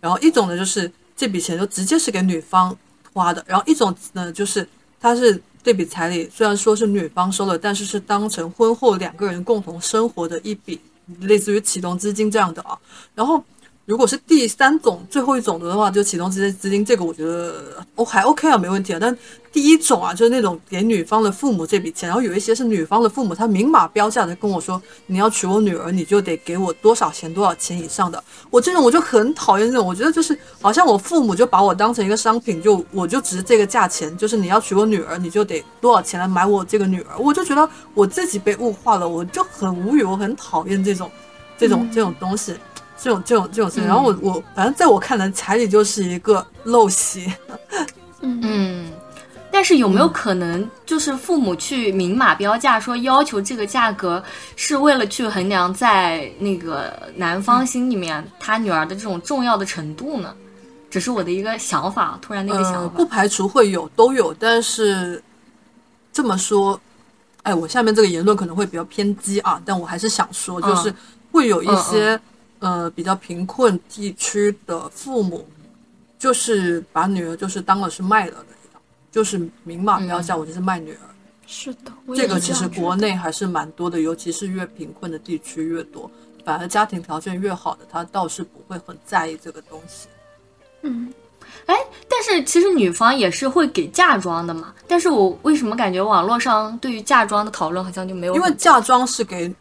[0.00, 2.76] 然后一种呢就是这笔钱就直接是给女方
[3.12, 4.66] 花的，然后一种呢就是
[5.00, 10.80] 它是这笔彩礼虽然说是女方收的，但是是当成婚后两个人共同生活的一笔
[11.20, 12.78] 类似于启动资金这样的啊。
[13.14, 13.42] 然后
[13.86, 18.98] 如果是第三种最后一种的话，就启动这些资金，这个我觉得哦还 OK 啊，没问题啊。
[19.00, 19.16] 但
[19.52, 28.22] 第一种啊，就是那种给女方的父母这笔钱，然后有一些是女方的父母，他明码标价的跟我说，你要娶我女儿，你就得给我多少钱多少钱以上的。
[28.50, 37.16] 我这种我就很讨厌这种，我觉得就是好像我父母就把我当成一个商品，就我就值这个价钱，就是你要娶我女儿，你就得多少钱来买我这个女儿。
[37.16, 41.08] 我就觉得我自己被物化了，我就很无语，我很讨厌这种
[41.56, 42.52] 这种这种东西。
[42.98, 47.32] 这种这种这种事情，然后我我反正在我看来，彩礼就是一个陋习。
[48.20, 48.90] 嗯，
[49.52, 54.22] 但是有没有可能，就是父母去明码标价说要求这个价格，
[54.56, 60.34] 是为了去衡量在那个男方心里面他女儿的这种重要的程度呢？
[60.88, 62.88] 只是我的一个想法，突然那个呃，想法。
[62.96, 65.22] 不排除会有，都有，但是
[66.12, 66.80] 这么说，
[67.42, 70.94] 哎，我下面这个言论可能会比较偏激啊，但我还是想说，就是嗯
[71.32, 72.18] 会有一些、
[72.58, 75.46] 呃比较贫困地区的父母，
[76.18, 80.98] 就是把女儿就是当了是卖了的一样，就是明码标价，我就是卖女儿。
[81.46, 86.10] 是的，这个其实国内还是蛮多的，尤其是越贫困的地区越多，
[86.44, 90.08] 反而家庭条件越好的，他倒是不会很在意这个东西。
[90.82, 91.12] 嗯，
[91.66, 91.74] 哎
[92.08, 94.74] 但是其实女方也是会给嫁妆的嘛。
[94.88, 98.34] 但是我为什么感觉网络上对于嫁妆的讨论好像就没有？
[98.34, 99.54] 因为嫁妆是给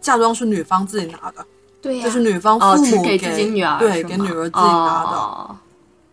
[0.00, 1.44] 嫁妆是女方自己拿的，
[1.82, 5.16] 对呀、就是女方哦，父母只给自己女儿对给女儿自己拿的。
[5.16, 5.56] 哦，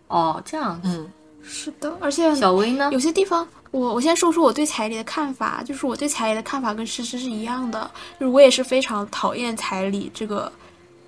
[0.08, 0.88] 哦这样子。
[0.88, 1.10] 嗯，
[1.42, 2.88] 是的，而且小薇呢？
[2.92, 10.50] 有些地方，我我先说说我对彩礼的看法，就是我对彩礼的看法跟诗诗是一样的，就是我也是非常讨厌彩礼这个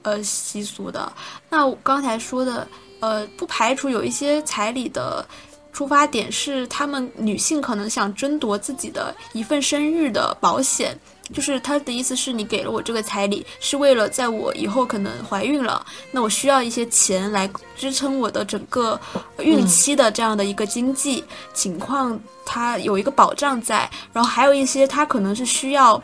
[0.03, 1.11] 呃习俗的。
[1.49, 2.69] 那我刚才说的，
[3.01, 5.25] 呃，不排除有一些彩礼的
[5.73, 10.99] 出发点是他们女性可能想争夺自己的一份生育的保险。
[11.33, 19.01] 就是他的意思是你给了我这个彩礼，是为了在我以后可能怀孕了，那我需要一些钱来支撑我的整个
[19.39, 23.89] 孕期的这样的一个经济情况，它有一个保障在。
[24.13, 26.03] 然后还有一些他可能是需要，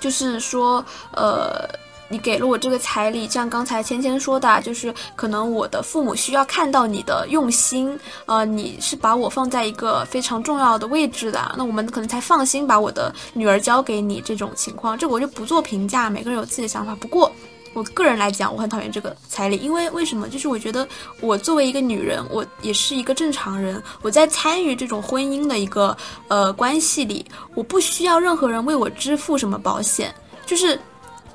[0.00, 1.68] 就是说，呃。
[2.14, 16.94] 你给了我这个彩礼，像刚才芊芊说的，就是可能我的父母需要看到你的用心，呃，你是把我放在一个非常重要的位置的，那我们可能才放心把我的女儿交给你这种情况，这个我就不做评价，每个人有自己的想法。
[16.94, 17.32] 不过
[17.72, 20.28] 我个人来讲，我很讨厌这个彩礼，因为为什么？
[20.28, 20.86] 就是我觉得
[21.20, 25.96] 我作为一个女人，我也是一个正常人，我在参与这种婚姻的一个
[26.28, 30.14] 呃关系里，我不需要任何人为我支付什么保险，
[30.46, 30.78] 就是。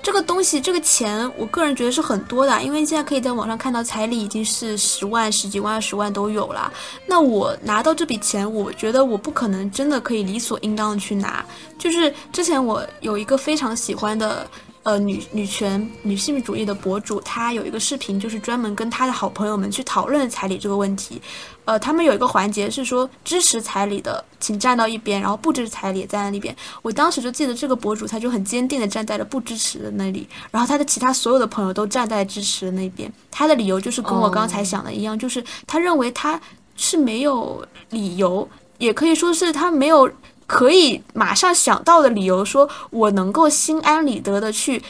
[0.01, 6.71] 这个东西，这个钱，我个人觉得是很多的，因为现在可以在网上看到彩礼已经是十万、十几万、二十万都有了。
[7.05, 11.45] 那我拿到这笔钱，我觉得我不可能真的可以理所应当的去拿。
[11.77, 14.49] 就是之前我有一个非常喜欢的
[14.83, 21.21] 呃女女权女性主义的博主，她有一个视频，就是专门跟她的好朋友们去讨论彩礼这个问题。
[21.69, 26.55] 呃，他们有一个环节是说支持彩礼的，请站到一边，然后不支持彩礼站在那边。
[26.81, 33.13] 我当时就记得这个博主，他就很坚定的站在了不支持的那里，然后他的其他所有的朋友都站在支持的那边。
[33.29, 36.41] 他的理由就是跟我刚才想的一样，就是他认为他
[36.75, 40.11] 是没有理由，也可以说是他没有
[40.47, 44.81] 可以马上想到的理由，说我能够心安理得的去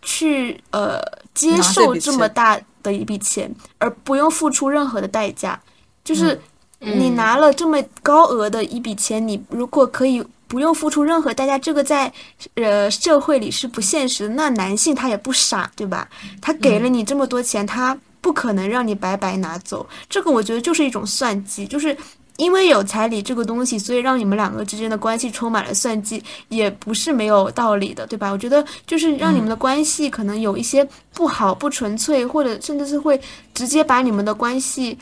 [0.00, 0.98] 去呃
[1.34, 5.60] 接受这么大的一笔钱，而不用付出任何的代价。
[6.04, 6.40] 就是
[6.80, 12.12] 你嗯拿了这么高额的一笔钱，你如果可以不用付出任何代价，这个在
[12.54, 14.34] 呃社会里是不现实的。
[14.34, 16.08] 那男性他也不傻，对吧？
[16.40, 19.86] 他给了你这么多钱，他不可能让你白白拿走。
[20.08, 21.96] 这个我觉得就是一种算计，就是。
[22.38, 28.30] 因为有彩礼这个东西，所以让你们两个之间的关系充满了算计，也不是没有道理的，对吧？
[28.30, 33.20] 我觉得就是让你们的关系可能有一些不好、不纯粹，或者甚至是会
[33.52, 34.96] 直接把你们的关系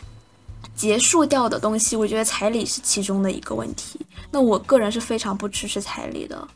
[0.81, 4.01] 结束掉的东西，我觉得彩礼是其中的一个问题。
[4.31, 6.49] 那我个人是非常不支持彩礼的。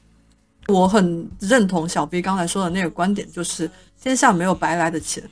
[0.68, 3.70] 我很认同小 B 刚才说的那个观点，就是
[4.02, 5.22] 天下没有白来的钱。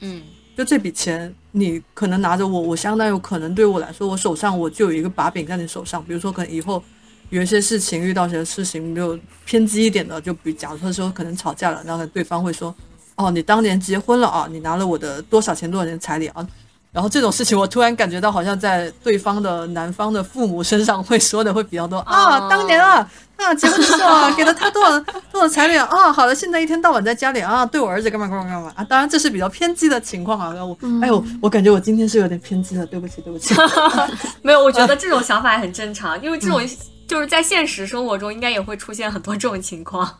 [0.00, 0.22] 嗯，
[0.54, 6.04] 就这笔钱，你可能拿着我，我相当有可能对我来说，我手上我就有一个把柄在你手上。
[6.04, 6.84] 比如说，可能以后
[7.30, 12.74] 有一些事情遇到一些事情就偏激一点的，就比假如说可能吵架了，然后对方会说
[13.16, 16.46] ：“哦，你当年结婚了啊，你拿了我的多少钱多少钱彩礼啊。”
[16.92, 25.00] 然后这种事情，我突然感觉到好像在对方的男方的父母身上会说的会比较多啊，哦当年啊啊结婚的时候啊，给了他多少
[25.32, 33.54] 多少彩礼啊啊，好了，现在一天到晚在家里啊，对我儿子干嘛干嘛干嘛啊，当然这是比较偏激的情况啊，我、哎呦，我感觉我今天是有点偏激了，对不起对不起，
[34.42, 36.60] 没有，我觉得这种想法也很正常，因为这种
[37.08, 40.18] 就是在现实生活中应该也会出现很多这种情况。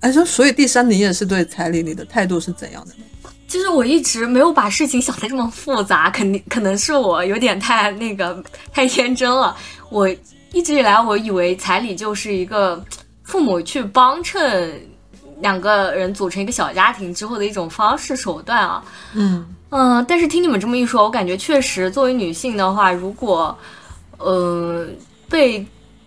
[0.00, 2.92] 哎说，所以第三，你也是对彩礼你的态度是怎样的？
[3.48, 8.40] 就是我一直没有把事情想的这么复杂， 肯定可能是我有点太那个
[8.72, 9.56] 太天真了。
[9.90, 10.08] 我
[10.52, 12.84] 一直以来我以为彩礼就是一个
[13.24, 14.78] 父母去帮衬
[15.40, 18.84] 两个人组成一个小家庭之后的一种方式手段啊。
[19.14, 23.56] 嗯嗯，但是听你们这么一说，我感觉确实作为女性的话，如果
[24.18, 24.86] 呃
[25.28, 25.64] 被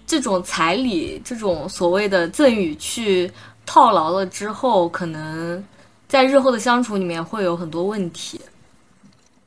[0.07, 3.31] 这种彩礼这种所谓的赠与去
[3.65, 5.63] 套牢了之后，可能
[6.11, 8.41] 在日后的相处里面会有很多问题。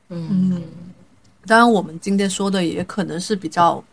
[0.09, 0.63] 嗯嗯，
[1.45, 3.83] 当然我们今天说的也可能是比较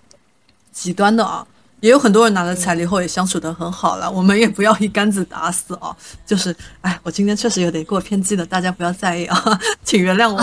[0.70, 1.46] 极端的啊，
[1.80, 5.94] 也有很多人拿了彩礼后也相处得很好了，我们也不要一竿子打死啊。
[6.24, 10.40] 就是，哎，我今天确实有点过偏激了，大家不要在意啊， 请原谅我。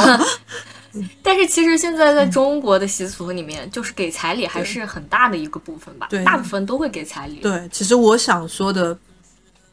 [1.24, 7.38] 但是其实现在在中国的习俗里面，就是给彩礼还是很大的一个部分吧，对大部分都会给彩礼。
[7.42, 8.96] 对，其实我想说的，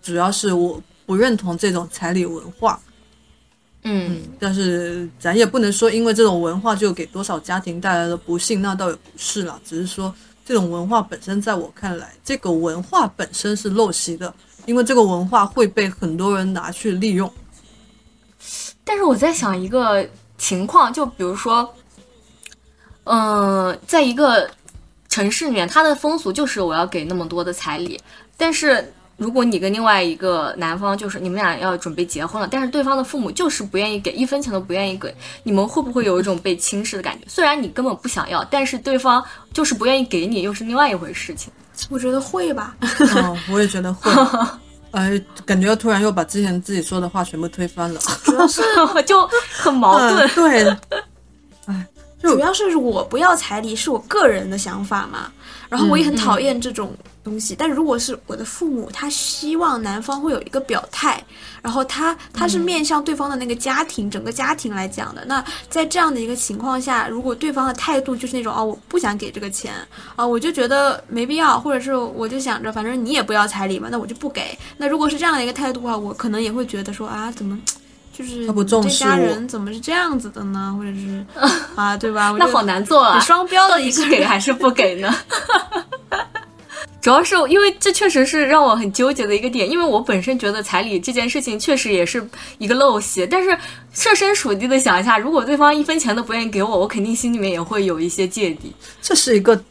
[0.03, 2.79] 主要是我不认同这种彩礼文化。
[3.89, 9.61] 嗯，但是咱也不能说因为这种文化就给多少家庭带来了不幸，那倒也不是了。
[9.65, 10.13] 只是说
[10.45, 14.35] 这种文化本身，在我看来，这个文化本身是陋习的，
[14.65, 17.33] 因为这个文化会被很多人拿去利用。
[18.83, 20.05] 但是我在想一个
[20.37, 21.73] 情况，就比如说，
[23.05, 24.51] 嗯、在一个
[25.09, 28.01] 城市里面，它的风俗就是我要给那么多的彩礼，
[28.37, 37.27] 但是如果你跟另外一个男方就是你们俩要准备结婚了，但是对方的父母就是不愿意给，一分钱都不愿意给，你们会不会有一种被轻视的感觉？
[37.29, 41.53] 虽然你根本不想要，但是对方就是不愿意给你，又是另外一回事情。
[41.91, 42.75] 我觉得会吧。
[42.81, 44.11] 嗯， 我也觉得会。
[44.93, 48.01] 哎，感觉突然又把之前自己说的话全部推翻了。
[48.25, 48.63] 主要是
[49.05, 50.27] 就很矛盾。
[50.27, 50.77] 嗯、对，
[52.27, 55.31] 主要是我不要彩礼是我个人的想法嘛，
[55.69, 57.55] 然后我也很讨厌这种东西。
[57.57, 61.23] 但如果是我的父母，他希望男方会有一个表态，
[61.63, 65.25] 然后他他是面向对方的那个家庭，整个家庭来讲的。
[65.27, 69.73] 那在这样的一个情况下，如果对方的态度就是那种哦，我不想给这个钱
[70.15, 74.57] 啊，我就觉得没必要，或者是我就想着反正你也不要彩礼嘛，那我就不给。
[74.77, 77.59] 那如果是这样的一个态度的话，我可能也会觉得说啊，怎么？
[78.17, 80.75] 就是他不重这家人怎么是这样子的呢？
[80.79, 81.25] 或者是
[81.77, 82.35] 啊，对吧？
[82.39, 83.15] 那好难做啊！
[83.15, 85.15] 很双标到的一个底是给还是不给呢？
[87.03, 92.27] 主要是因为这确实是让我很纠结的一个点，因为我本身觉得彩礼这件事情确实也是
[92.59, 93.57] 一个陋习，但是
[93.93, 98.75] 设身处地的想一下，如果对方一分钱都不愿意给我，我肯定心里面也会有一些芥蒂。
[99.01, 99.63] 这是一个，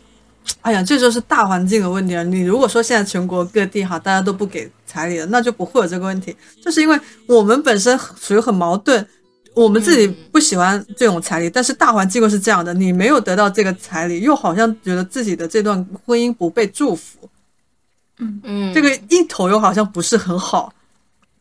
[0.61, 2.23] 哎呀，这就是大环境的问题啊。
[2.23, 6.33] 你如果说现在全国各地哈，大家都不给彩礼了，那就不会有这个问题。
[6.63, 9.05] 就是因为我们本身属于很矛盾，
[9.53, 17.29] 我们自己不喜欢这种彩礼，但是大环境又是这样的，你没有得到这个彩礼，又好像觉得自己的这段婚姻不被祝福，
[18.19, 20.73] 嗯嗯，这个一头又好像不是很好。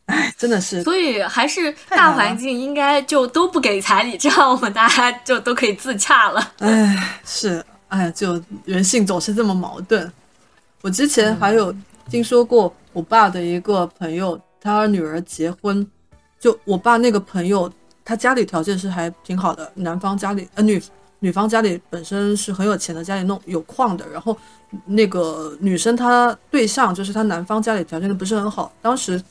[0.07, 6.51] 哎，真的是，所以还是大环境应该就都不给彩礼，这样我们大家就都可以自洽了。
[6.59, 10.11] 哎，是，哎，就人性总是这么矛盾。
[10.81, 11.73] 我之前还有
[12.09, 15.85] 听说过我爸的一个朋友，他女儿结婚，
[16.39, 17.71] 就我爸那个朋友，
[18.03, 20.81] 他家里条件是还挺好的，男方家里呃女
[21.19, 24.37] 女方家里本身是很有钱的，家里弄有矿的，然后
[24.85, 29.21] 那个女生她对象就是她男方家里条件都不是很好，当时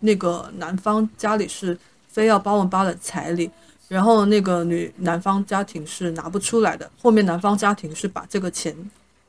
[0.00, 1.78] 那个男方家里是
[2.08, 3.48] 非要八万八的彩礼，
[3.88, 8.74] 然后那个女男方家庭是拿不出来的，后面男方家庭是把这个钱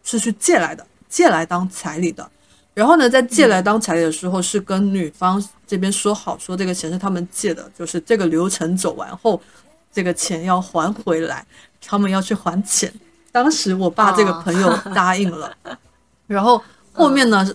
[0.04, 2.30] 是去借来的，借来当彩礼的。
[2.76, 9.42] 然后呢，在借来当彩礼的时候，是跟女方这边说好，说这个钱是他们借的，就是这个流程走完后，
[9.94, 11.44] 这个钱要还回来，
[11.82, 12.94] 他们要去还钱。
[13.32, 15.56] 当时我爸这个朋友答应了，
[16.28, 16.62] 然后
[16.92, 17.50] 后面呢，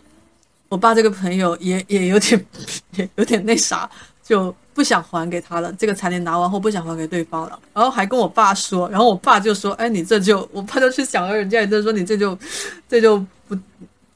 [0.71, 2.47] 我爸这个朋友也也有点
[2.93, 3.89] 也有点那啥，
[4.23, 5.71] 就不想还给他了。
[5.75, 10.49] 这个彩礼拿完后不想还给对方了，然后还跟我爸说，然后我爸就说：“哎，你这就……
[10.53, 12.39] 我爸就去想了人家，也就说你这就
[12.89, 13.19] 这就
[13.49, 13.57] 不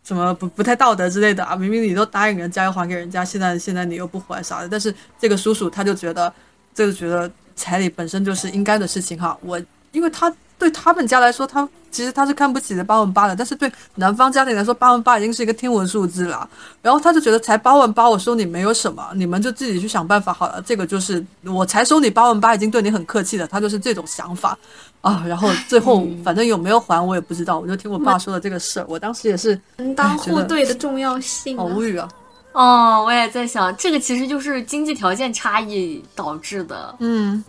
[0.04, 1.56] 什么不不太道德之类的啊！
[1.56, 4.68] 明明你都答应人家要还给人家，现在现在你又不还啥的。
[4.68, 6.32] 但是这个叔叔他就觉得，
[6.74, 9.36] 这个觉得彩礼本身就是应该的事情哈。
[9.40, 9.58] 我
[9.92, 16.48] 因为他对他们家来说，他其实他是看不起的八万八的，但是对男方家庭来说，八万八已经是一个天文数字了。
[16.82, 20.62] 然后他就觉得才八万八，我收你没有什么，你们就自己去想办法好了。
[20.64, 23.46] 这个就是我才收你八万八，已经对你很客气了。
[23.46, 24.56] 他就是这种想法
[25.00, 25.24] 啊。
[25.26, 28.86] 然后最后反正有没有还我也不知道，我就听我爸说的这个事儿。
[28.88, 31.60] 我当时也是门当户对的重要性、啊。
[31.60, 32.08] 好无语啊。
[32.52, 36.94] 哦，我也在想，这个其实就是经济条件差异导致的。
[37.00, 37.44] 嗯，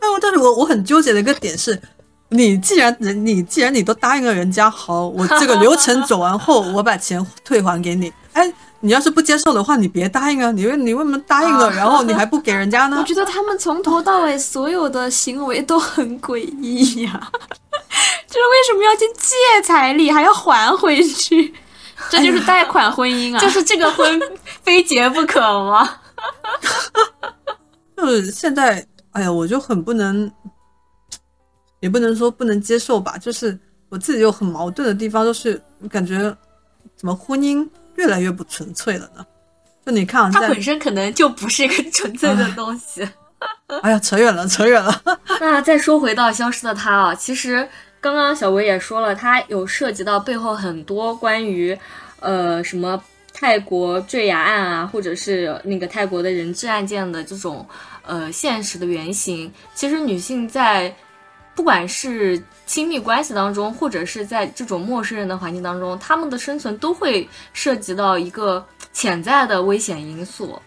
[0.00, 1.80] 哎呦，但是我我很纠结的一个点是，
[2.30, 8.12] 你既然人你既然你都答应了人家，好，我这个流程走完后，我把钱退还给你。
[8.32, 10.52] 哎，你要是不接受的话，你别答应啊！
[10.52, 13.02] 你为你为什么答应了，然后你还不给人家呢我？
[13.04, 17.30] 觉得他们从头到尾所有的行为都很诡异呀、
[18.28, 19.34] 就是为什么要去借
[19.64, 21.52] 彩礼，还要还回去？
[22.08, 23.40] 这就是贷款婚姻啊！
[23.40, 24.20] 就是这个婚
[24.62, 25.96] 非结不可吗？
[27.96, 28.86] 就是现在，
[29.18, 30.30] 哎呀，我就很不能，
[31.80, 33.58] 也不能说不能接受吧，就是
[33.88, 35.60] 我自己有很矛盾的地方，就是
[35.90, 36.18] 感觉
[36.94, 39.26] 怎么婚姻越来越不纯粹了呢？
[39.84, 43.08] 就你看它本身可能就不是一个纯粹的东西。
[43.82, 45.02] 哎呀，扯远了，扯远了。
[45.40, 47.68] 那再说回到消失的她啊，其实
[48.00, 51.76] 刚刚小维也说了，他有涉及到背后很多关于，
[52.20, 53.02] 呃，什么
[53.32, 57.66] 泰国坠崖案啊，或者是那个泰国的人质案件的这种
[58.08, 59.52] 呃现实的原型。
[59.76, 60.92] 其实女性在
[61.54, 70.60] 不管是亲密关系当中，或者是在这种陌生人的环境当中，她们的生存都会涉及到一个潜在的危险因素。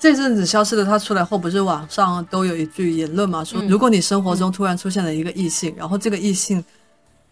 [0.00, 6.64] 这阵子消失的他出来后，不是网上都有一句言论嘛，说嗯如果你生活中突然出现了一个异性，然后这个异性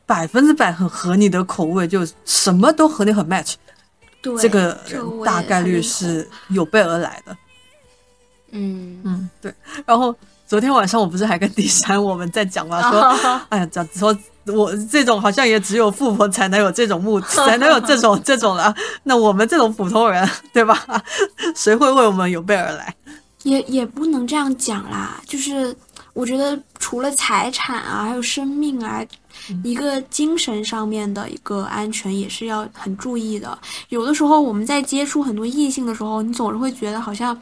[0.07, 3.55] 百分之百很合你的口味，就什么都和你很 match，
[4.23, 4.79] 对，这个
[5.25, 7.37] 大概率是有备而来的。
[8.53, 9.53] 嗯嗯，对。
[9.87, 10.15] 然后
[10.47, 13.01] 昨天晚上我不是还跟第三我们在讲嘛，说
[13.49, 18.75] 哎呀，讲说我这种好像也只有富婆才能有这种目，才能有这种这种了。
[19.05, 20.85] 那我们这种普通人，对吧？
[21.55, 22.95] 谁会为我们有备而来？
[23.45, 25.75] 也也不能这样讲啦，就是
[26.13, 29.03] 我觉得除了财产啊，还有生命啊，
[29.63, 33.59] 一个精神上面的一个安全也是要很注意的。
[33.89, 37.37] 有的时候我们在接触很多异性的时候，你总是会觉得好像，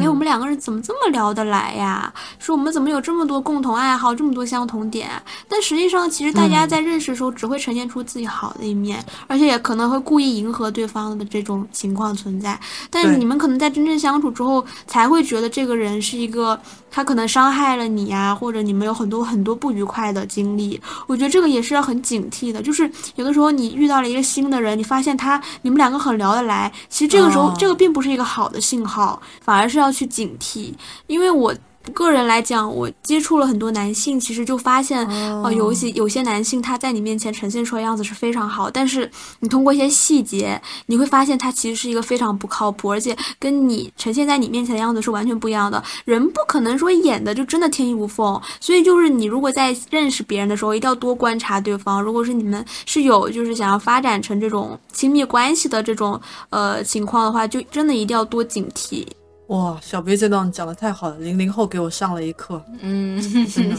[0.00, 2.12] 哎，我们两个人怎么这么聊得来呀？
[2.38, 5.10] 说我们怎么有这么多共同爱好，这么多相同点？
[5.48, 12.58] 但实际上，其实大家在认识的时候，只会呈现出自己好的一面，而且也可能会故意迎合对方的这种情况存在。
[12.90, 16.58] 但是你们可能在真正相处之后，才会觉得这个人是一个
[16.90, 20.80] 他可能伤害了你呀、或者你们有很多很多不愉快的经历。
[21.06, 30.72] 我觉得这个也是要很警惕的，就是有的时候你遇到了一个新的人，你发现他你们两个很聊得来，其实这个时候、哦这个并不是一个好的信号，反而是要去警惕，
[31.06, 31.54] 因为我。
[31.92, 35.06] 个人来讲，我接触了很多男性，其实就发现，
[35.42, 39.10] 呃，有些有些男性他在你面前呈现出来的样子是非常好，但是
[39.40, 45.82] 你通过一些细节，你会发现他其实是一个非常不靠谱，而且跟你呈现在你面前的样子是完全不一样的。
[46.04, 52.00] 人不可能说演的就真的天衣无缝，所以就是你如果在认识别人的时候，一定要多观察对方。
[52.00, 56.20] 如果是你们是有就是想要发展成这种亲密关系的这种
[56.50, 59.06] 呃情况的话，就真的一定要多警惕。
[59.50, 63.20] 哇，小 B 这段讲的太好了，零零后给我上了一课，嗯，
[63.50, 63.76] 真的，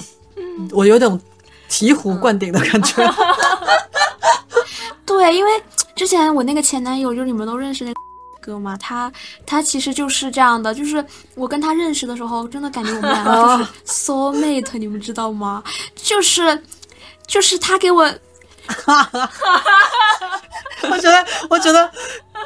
[0.72, 1.18] 我有种
[1.70, 3.02] 醍醐灌顶的感觉。
[5.08, 5.64] 对，因为
[5.96, 8.00] 之前我那个前男友，就是你们都认识那个
[8.42, 9.10] 哥嘛，他
[9.46, 11.04] 他其实就是这样的，就是
[11.36, 15.64] 我跟他认识的时候，真的感觉我们两个就是 soul mate，你们知道吗？
[15.96, 16.62] 就是
[17.26, 18.04] 就是他给我
[20.84, 21.92] 我觉得，我觉得，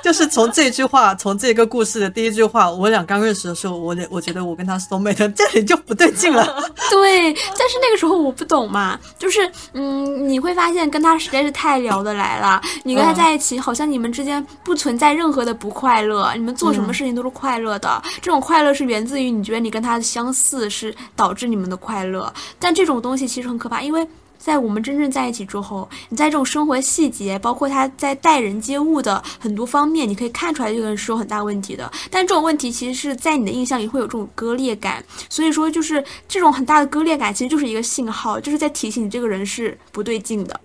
[0.06, 6.45] 就是从这句话，从这个故事的第一句话，我俩刚认识的时候，我我觉得我跟他 soul mate，这里就不对劲了。
[6.91, 24.08] 对，但是那个时候我不懂嘛，就是嗯，你会发现跟他实在是太聊得来了，你跟他在一起，好像你们之间不存在任何的不快乐，你们做什么事情都是快乐的，这种快乐是源自于你觉得你跟他的相似是导致你们的快乐，但这种东西其实很可怕，因为。
[24.38, 31.92] 在我们真正在一起之后，你在这种生活细节，包括他在待人接物的很多方面，你可以看出来这个人是有很大问题的。
[32.12, 40.60] 但这种问题其实是在你的印象里会有这种割裂感，所以说就是这种很大的割裂感，其实就是一个信号，就是在提醒你这个人是不对劲的。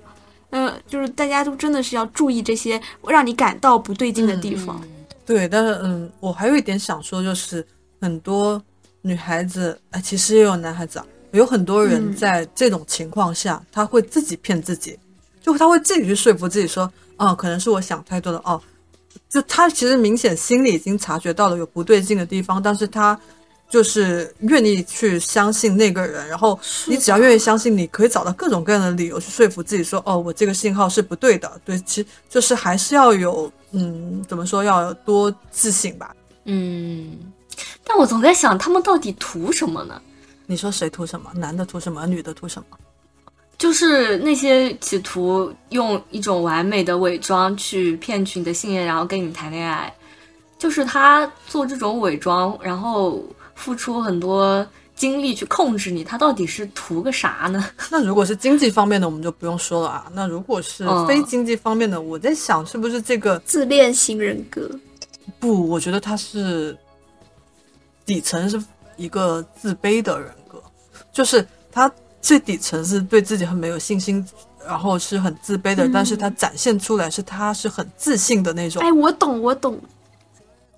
[0.50, 4.82] 嗯，就是大家都真的是要注意这些让你感到不对劲的地方。
[5.24, 7.64] 对，但是嗯，我还有一点想说，就是
[8.00, 8.60] 很多
[9.02, 14.98] 女孩子，哎，其实也有男孩子啊，有很多人嗯在这种情况下，他会自己骗自己，
[15.40, 18.60] 就他会自己去说服自己说，哦，可能是我想太多了，哦，
[19.28, 23.18] 就他其实明显心里已经察觉到了有不对劲的地方，但是他
[23.68, 36.14] 就是愿意去相信那个人，然后你只要愿意相信，你可以找到各种各样的理由去说服自己说，哦，我这个信号是不对的，对，其实就是还是要有，嗯，怎么说，要有多自信吧。
[36.46, 37.16] 嗯，
[37.84, 40.02] 但我总在想，他们到底图什么呢？
[40.50, 41.30] 你说谁图什么？
[41.32, 42.04] 男的图什么？
[42.08, 42.76] 女的图什么？
[43.56, 49.94] 就是那些企图用一种完美的伪装去骗取你的信任，然后跟你谈恋爱，
[50.58, 53.24] 就是他做这种伪装，然后
[53.54, 57.64] 付出很多精力去控制你，他到底是图个啥呢？
[57.88, 60.10] 那如果是经济方面的，我们就不用说了啊。
[60.12, 64.68] 那如果是嗯非经济方面的，我在想是不是这个自恋型人格，
[65.38, 65.68] 不？
[65.68, 66.76] 我觉得他是
[68.04, 68.60] 底层是
[68.96, 70.39] 一个自卑的人格，
[71.12, 71.90] 就是他
[72.20, 74.24] 最底层是对自己很没有信心，
[74.66, 78.82] 然后是很自卑的，但是他展现出来是他是很自信的那种。
[78.82, 79.80] 哎，我懂，我懂，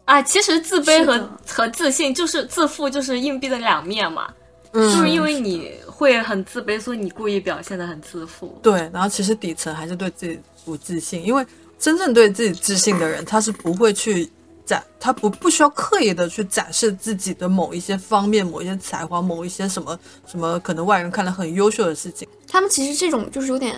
[0.04, 4.28] 啊，其实自卑和和自信就是自负，就是硬币的两面嘛。
[4.74, 8.58] 嗯就是因为你会很自卑，所以你故意表现的很自负。
[8.62, 11.46] 对，然后其实底层还是对自己不自信，因为
[11.78, 14.32] 真正对自己自信的人，他是不会去
[14.64, 22.26] 展，他不不需要刻意的去展示自己的某一些方面、某一些才华、某一些什么什么可能外人看来很优秀的事情。
[22.48, 23.76] 他们其实这种就是有点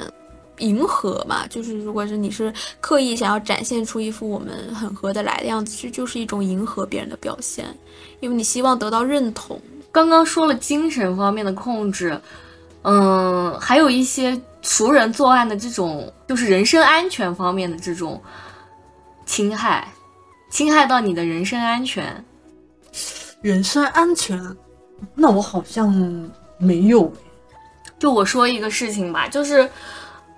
[0.58, 7.66] 迎合嘛，就是如果是你是刻意想要展现出一副我们很合得来的样子，其实就是一种迎合别人的表现，
[8.20, 9.60] 因为你希望得到认同。
[9.90, 12.20] 刚刚说了精神方面的控制，
[12.82, 18.20] 嗯，还有一些熟人作案的这种，就是人身安全方面的这种
[19.24, 19.93] 侵害，
[20.54, 22.24] 侵害到你的人身安全。
[23.42, 24.40] 人身安全，
[25.16, 25.92] 那我好像
[26.58, 27.12] 没有。
[27.98, 29.68] 就我说一个事情吧，就是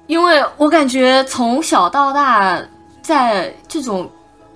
[0.06, 2.58] 因为我感觉从小到大，
[3.02, 4.10] 在这种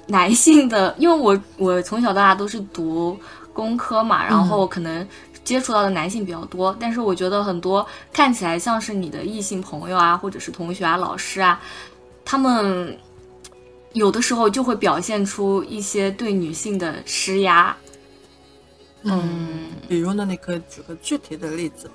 [0.07, 3.15] 男性的，因为我我从小到大都是读
[3.53, 5.07] 工科嘛，然后可能
[5.45, 11.61] 接触到的男性比较多，但是我觉得很多看起来像是你的异性朋友啊，或者是同学啊、老师啊，
[12.25, 12.99] 他们
[13.93, 17.77] 有的时候就会表现出一些对女性的施压。
[19.03, 21.95] 嗯，比如呢，你可以举个具体的例子吗？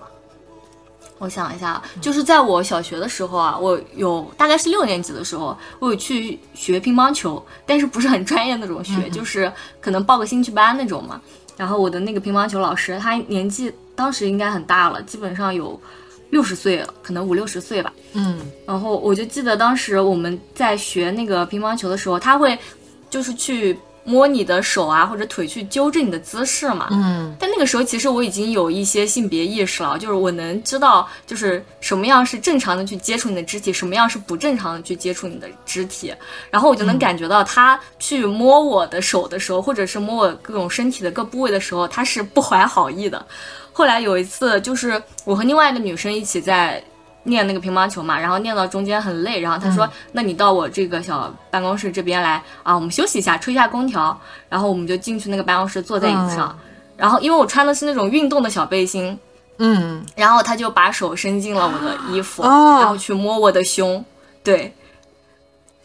[1.17, 11.21] 我想一下，就是在我小学的时候啊，我有大概是六年级的时候，我有去学乒乓球，但是不是很专业那种学，就是可能报个兴趣班那种嘛。
[11.55, 15.79] 然后我的那个乒乓球老师，他年纪当时应该很大了，基本上有
[16.29, 17.93] 六十岁了，可能五六十岁吧。
[18.13, 22.57] 嗯，然后我就记得当时我们在学那个乒乓球的时候，他会
[23.09, 23.77] 就是去。
[24.07, 26.89] 摸你的手啊，或者腿去纠正你的姿势嘛。
[26.91, 36.13] 嗯，但那个时候其实我已经有一些性别意识了，就是我能知道，就是什么样是正常的去接触你的肢体，什么样是不正常的去接触你的肢体。
[36.51, 43.25] 然后我就能感觉到他去摸我的手的时候，或者是摸我各种身体的各部位的时候，他是不怀好意的。
[43.75, 46.81] 后来有一次，就是我和另外一个女生一起在。
[47.25, 54.15] 练那个乒乓球嘛，然后练到中间很累，然后她说：“那你到我这个小办公室这边来啊，我们休息一下，吹一下空调。”
[54.47, 56.55] 然后我们就进去那个办公室，坐在椅子上。
[56.95, 59.17] 然后因为我穿的是那种运动的小背心，
[59.57, 64.05] 嗯，然后她就把手伸进了我的衣服，然后去摸我的胸，
[64.43, 64.71] 对。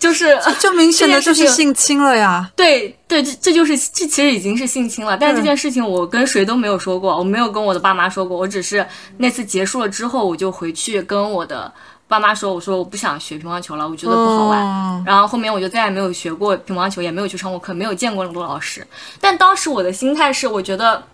[0.01, 2.51] 就是就明显的就是性侵了呀！
[2.57, 5.15] 对对，这这就是这其实已经是性侵了。
[5.15, 8.35] 但是这件事情我跟谁都没有说过，我没有跟我的爸妈说过。
[8.35, 8.85] 我只是
[9.19, 11.71] 那次结束了之后，我就回去跟我的
[12.09, 15.05] 爸妈说，我说我不想学乒乓球了，我觉得不好玩。
[15.05, 18.87] 然后后面我就再也没有学过乒乓球，也没有去上过课，没有见过那么多老师。
[19.21, 21.05] 但当时我的心态是，我觉得，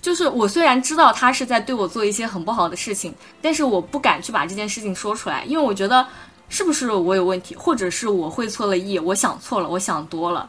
[0.00, 6.06] 就是我虽然知道他是在对我做一些很不好的事情，但是我不敢去把这件事情说出来，因为我觉得。
[6.48, 8.98] 是不是我有问题，或者是我会错了意？
[8.98, 10.48] 我想错了，我想多了。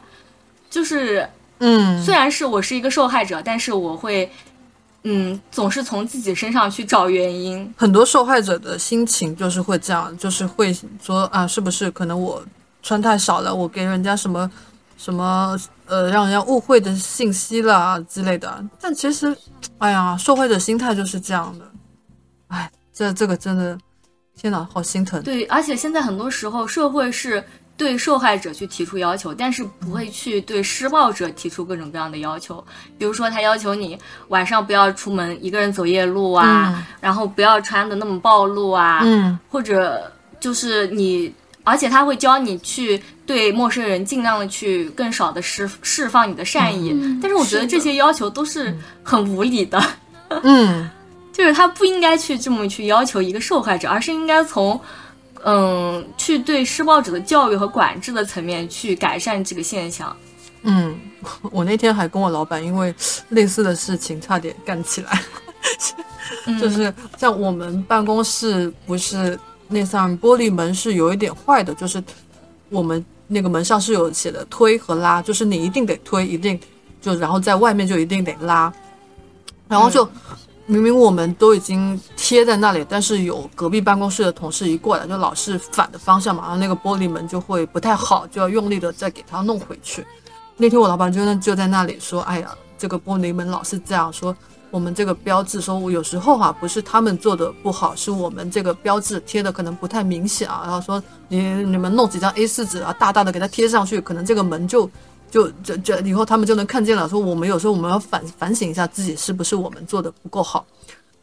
[0.70, 1.28] 就是，
[1.58, 4.30] 嗯，虽然是我是一个受害者，但是我会，
[5.02, 7.74] 嗯，总是从自己身上去找原因。
[7.76, 12.42] 很多受害者的心情就是会这样，就是会说啊，是不是可能我
[12.82, 14.50] 穿太少了，我给人家什么
[14.96, 18.64] 什么呃，让人家误会的信息了之类的。
[18.80, 19.36] 但其实，
[19.78, 21.64] 哎呀，受害者心态就是这样的。
[22.48, 23.76] 哎，这这个真的。
[24.40, 25.20] 天哪，好心疼！
[25.24, 27.42] 对，而且现在很多时候，社会是
[27.76, 32.64] 对受害者去提出要求，但是不会去对施暴者提出各种各样的要求。
[32.96, 41.34] 比如说，他要求你晚上不要出门一个人走夜路啊，然后不要穿的那么暴露啊，嗯，或者就是你，
[41.64, 46.96] 而且他会教你去对陌生人尽量的去更少的释释放你的善意。
[47.20, 49.82] 但是我觉得这些要求都是很无理的。
[50.44, 50.88] 嗯。
[51.38, 54.78] 就是他不应该去这么去要求一个受害者，而是应该从，
[55.44, 60.14] 嗯，去对施暴者的教育和管制的层面去改善这个现象。
[60.62, 60.98] 嗯，
[61.52, 62.92] 我那天还跟我老板因为
[63.28, 65.22] 类似的事情差点干起来，
[66.60, 72.02] 就是像我们办公室不是那扇玻璃门是有一点坏的，就是
[72.68, 76.58] 我们那个门上是有写的推和拉，就是你一定得推，一定
[77.00, 78.72] 就然后在外面就一定得拉，
[79.68, 80.06] 然后就。
[80.70, 90.06] 明明我们都已经贴在那里，但是有隔壁办公室的同事一过来，就老是反的方向嘛，然后那个玻璃门就会不太好，就要用力的再给它弄回去。
[90.58, 94.36] 那天我老板就就在那里说：“哎呀，这个玻璃门老是这样说，
[94.70, 100.64] 我们这个标志说，我有时候哈不是他们做的不好，是我们这个标志贴的可能不太明显啊。
[100.64, 104.90] 然后说你你们弄几张 A 四纸啊，大大的给它贴上去，可能这个门就。”
[105.30, 107.08] 就就就以后他们就能看见了。
[107.08, 110.66] 说我们有时候我们要反反省一下自己是不是我们做的不够好，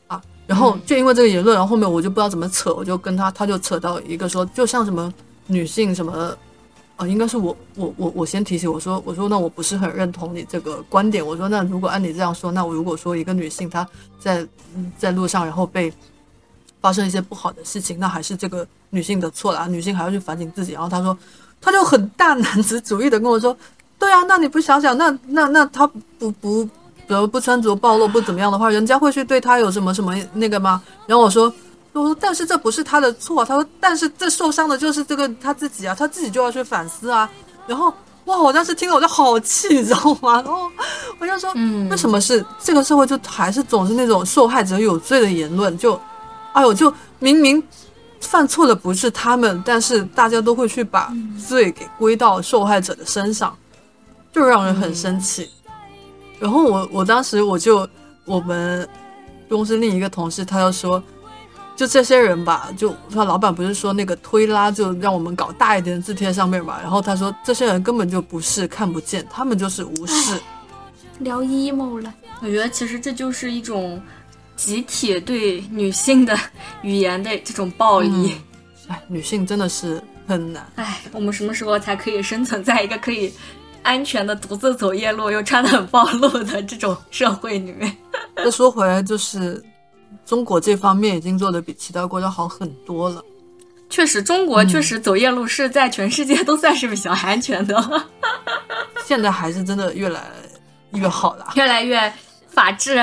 [0.07, 5.11] 啊，然后就因为这个言论，然后后面我就不知道怎么扯，我就跟他，他就扯到一个说，就像什么
[5.47, 6.35] 女性什么，
[6.95, 11.25] 啊，应该是我我我我先提醒我说，我说那我不是很认同你这个观点。
[11.25, 13.87] 我说那如果按你这样说，那我如果说一个女性她
[14.19, 14.47] 在
[14.97, 15.91] 在路上然后被
[16.79, 20.73] 发生一些不好的事情，那还是这个女性的错了，女性还要去反省自己。
[20.73, 21.17] 然后他说，
[21.59, 23.57] 他就很大男子主义的跟我说。
[24.05, 25.87] 对啊，那你不想想，那那那他
[26.19, 26.63] 不不，
[27.07, 30.79] 比如不穿着暴露不怎么样的话，人家会去对他有什么什么那个吗？
[31.07, 31.51] 然后我说，
[31.91, 33.43] 我说，但是这不是他的错。
[33.43, 37.27] 他说，但是这受伤的就是这个他自己啊，他自己就要去反思啊。
[37.65, 37.91] 然后
[38.25, 40.35] 哇，我当时听了我就好气，你知道吗？
[40.35, 40.69] 然后
[41.17, 41.51] 我就说，
[41.89, 45.75] 为什么是这个社会就还是总是那种受害者有罪的言论？
[45.79, 45.99] 就，
[46.53, 47.61] 哎呦，就明明
[48.21, 51.11] 犯错的不是他们，但是大家都会去把
[51.47, 53.55] 罪给归到受害者的身上，
[54.35, 55.49] 就让人很生气。
[56.41, 57.87] 然后我我当时我就
[58.25, 58.85] 我们
[59.47, 61.01] 公司另一个同事他就说，
[61.73, 70.37] 就这些人吧，就他老板不是说那个推拉就让我们搞大一点的字贴上面嘛，然后他说这些人根本就不是看不见，他们就是无视。
[71.19, 72.13] 聊 emo 了。
[72.41, 74.01] 我觉得其实这就是一种
[74.57, 76.37] 集体对女性的
[76.81, 78.35] 语言的这种暴力。
[78.89, 80.69] 哎，女性真的是很难。
[80.75, 83.33] 哎、我们什么时候才可以生存在一个可以
[83.85, 87.95] 安全的独自走夜路又穿的很暴露的这种社会里面？
[88.35, 89.63] 再说回来，就是
[90.25, 93.23] 中国这方面已经做的比其他国家好很多了。
[93.87, 98.03] 确实，中国确实走夜路是在全世界都算是比较安全的，
[99.05, 100.23] 现在还是真的越来
[100.93, 101.51] 越好了。
[101.55, 102.11] 越来越
[102.55, 102.99] 法治。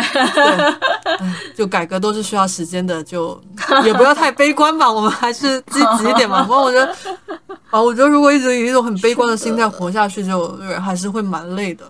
[1.54, 3.40] 就改革都是需要时间的，就
[3.84, 6.42] 也不要太悲观吧，我们还是积极一点吧。
[6.42, 6.92] 不然我觉得，
[7.70, 11.84] 啊，我觉得如果一直以一种很悲观的心态活下去，就人还是会蛮累的。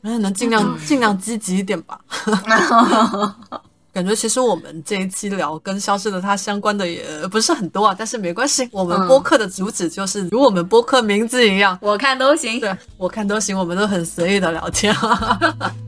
[0.00, 1.98] 那，能尽量尽量积极一点吧。
[3.94, 12.58] 感觉其实我们这一期聊跟消失的她相关的也不是很多啊，但是没关系， 我们嗯播客的主旨就是如我们播客名字一样，我看都行。
[12.58, 14.92] 对我看都行，我们都很随意的聊天。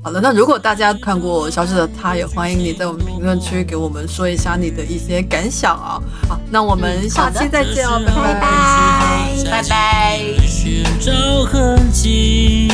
[0.00, 6.00] 好了，那如果大家看过《消失的她》，也欢迎你在我们评论区给我们说一下你的一些感想啊。
[6.28, 8.40] 好，那我们下期再见哦，拜拜。
[8.40, 9.50] 拜。
[9.50, 9.62] 拜。
[9.68, 10.20] 拜。
[10.46, 11.10] 寻找
[11.44, 12.68] 痕迹，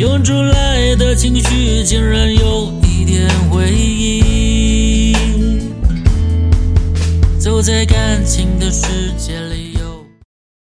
[0.00, 2.72] 涌出来的情绪竟然有
[3.02, 5.12] 一点回忆。
[7.36, 9.51] 走在感情的世界里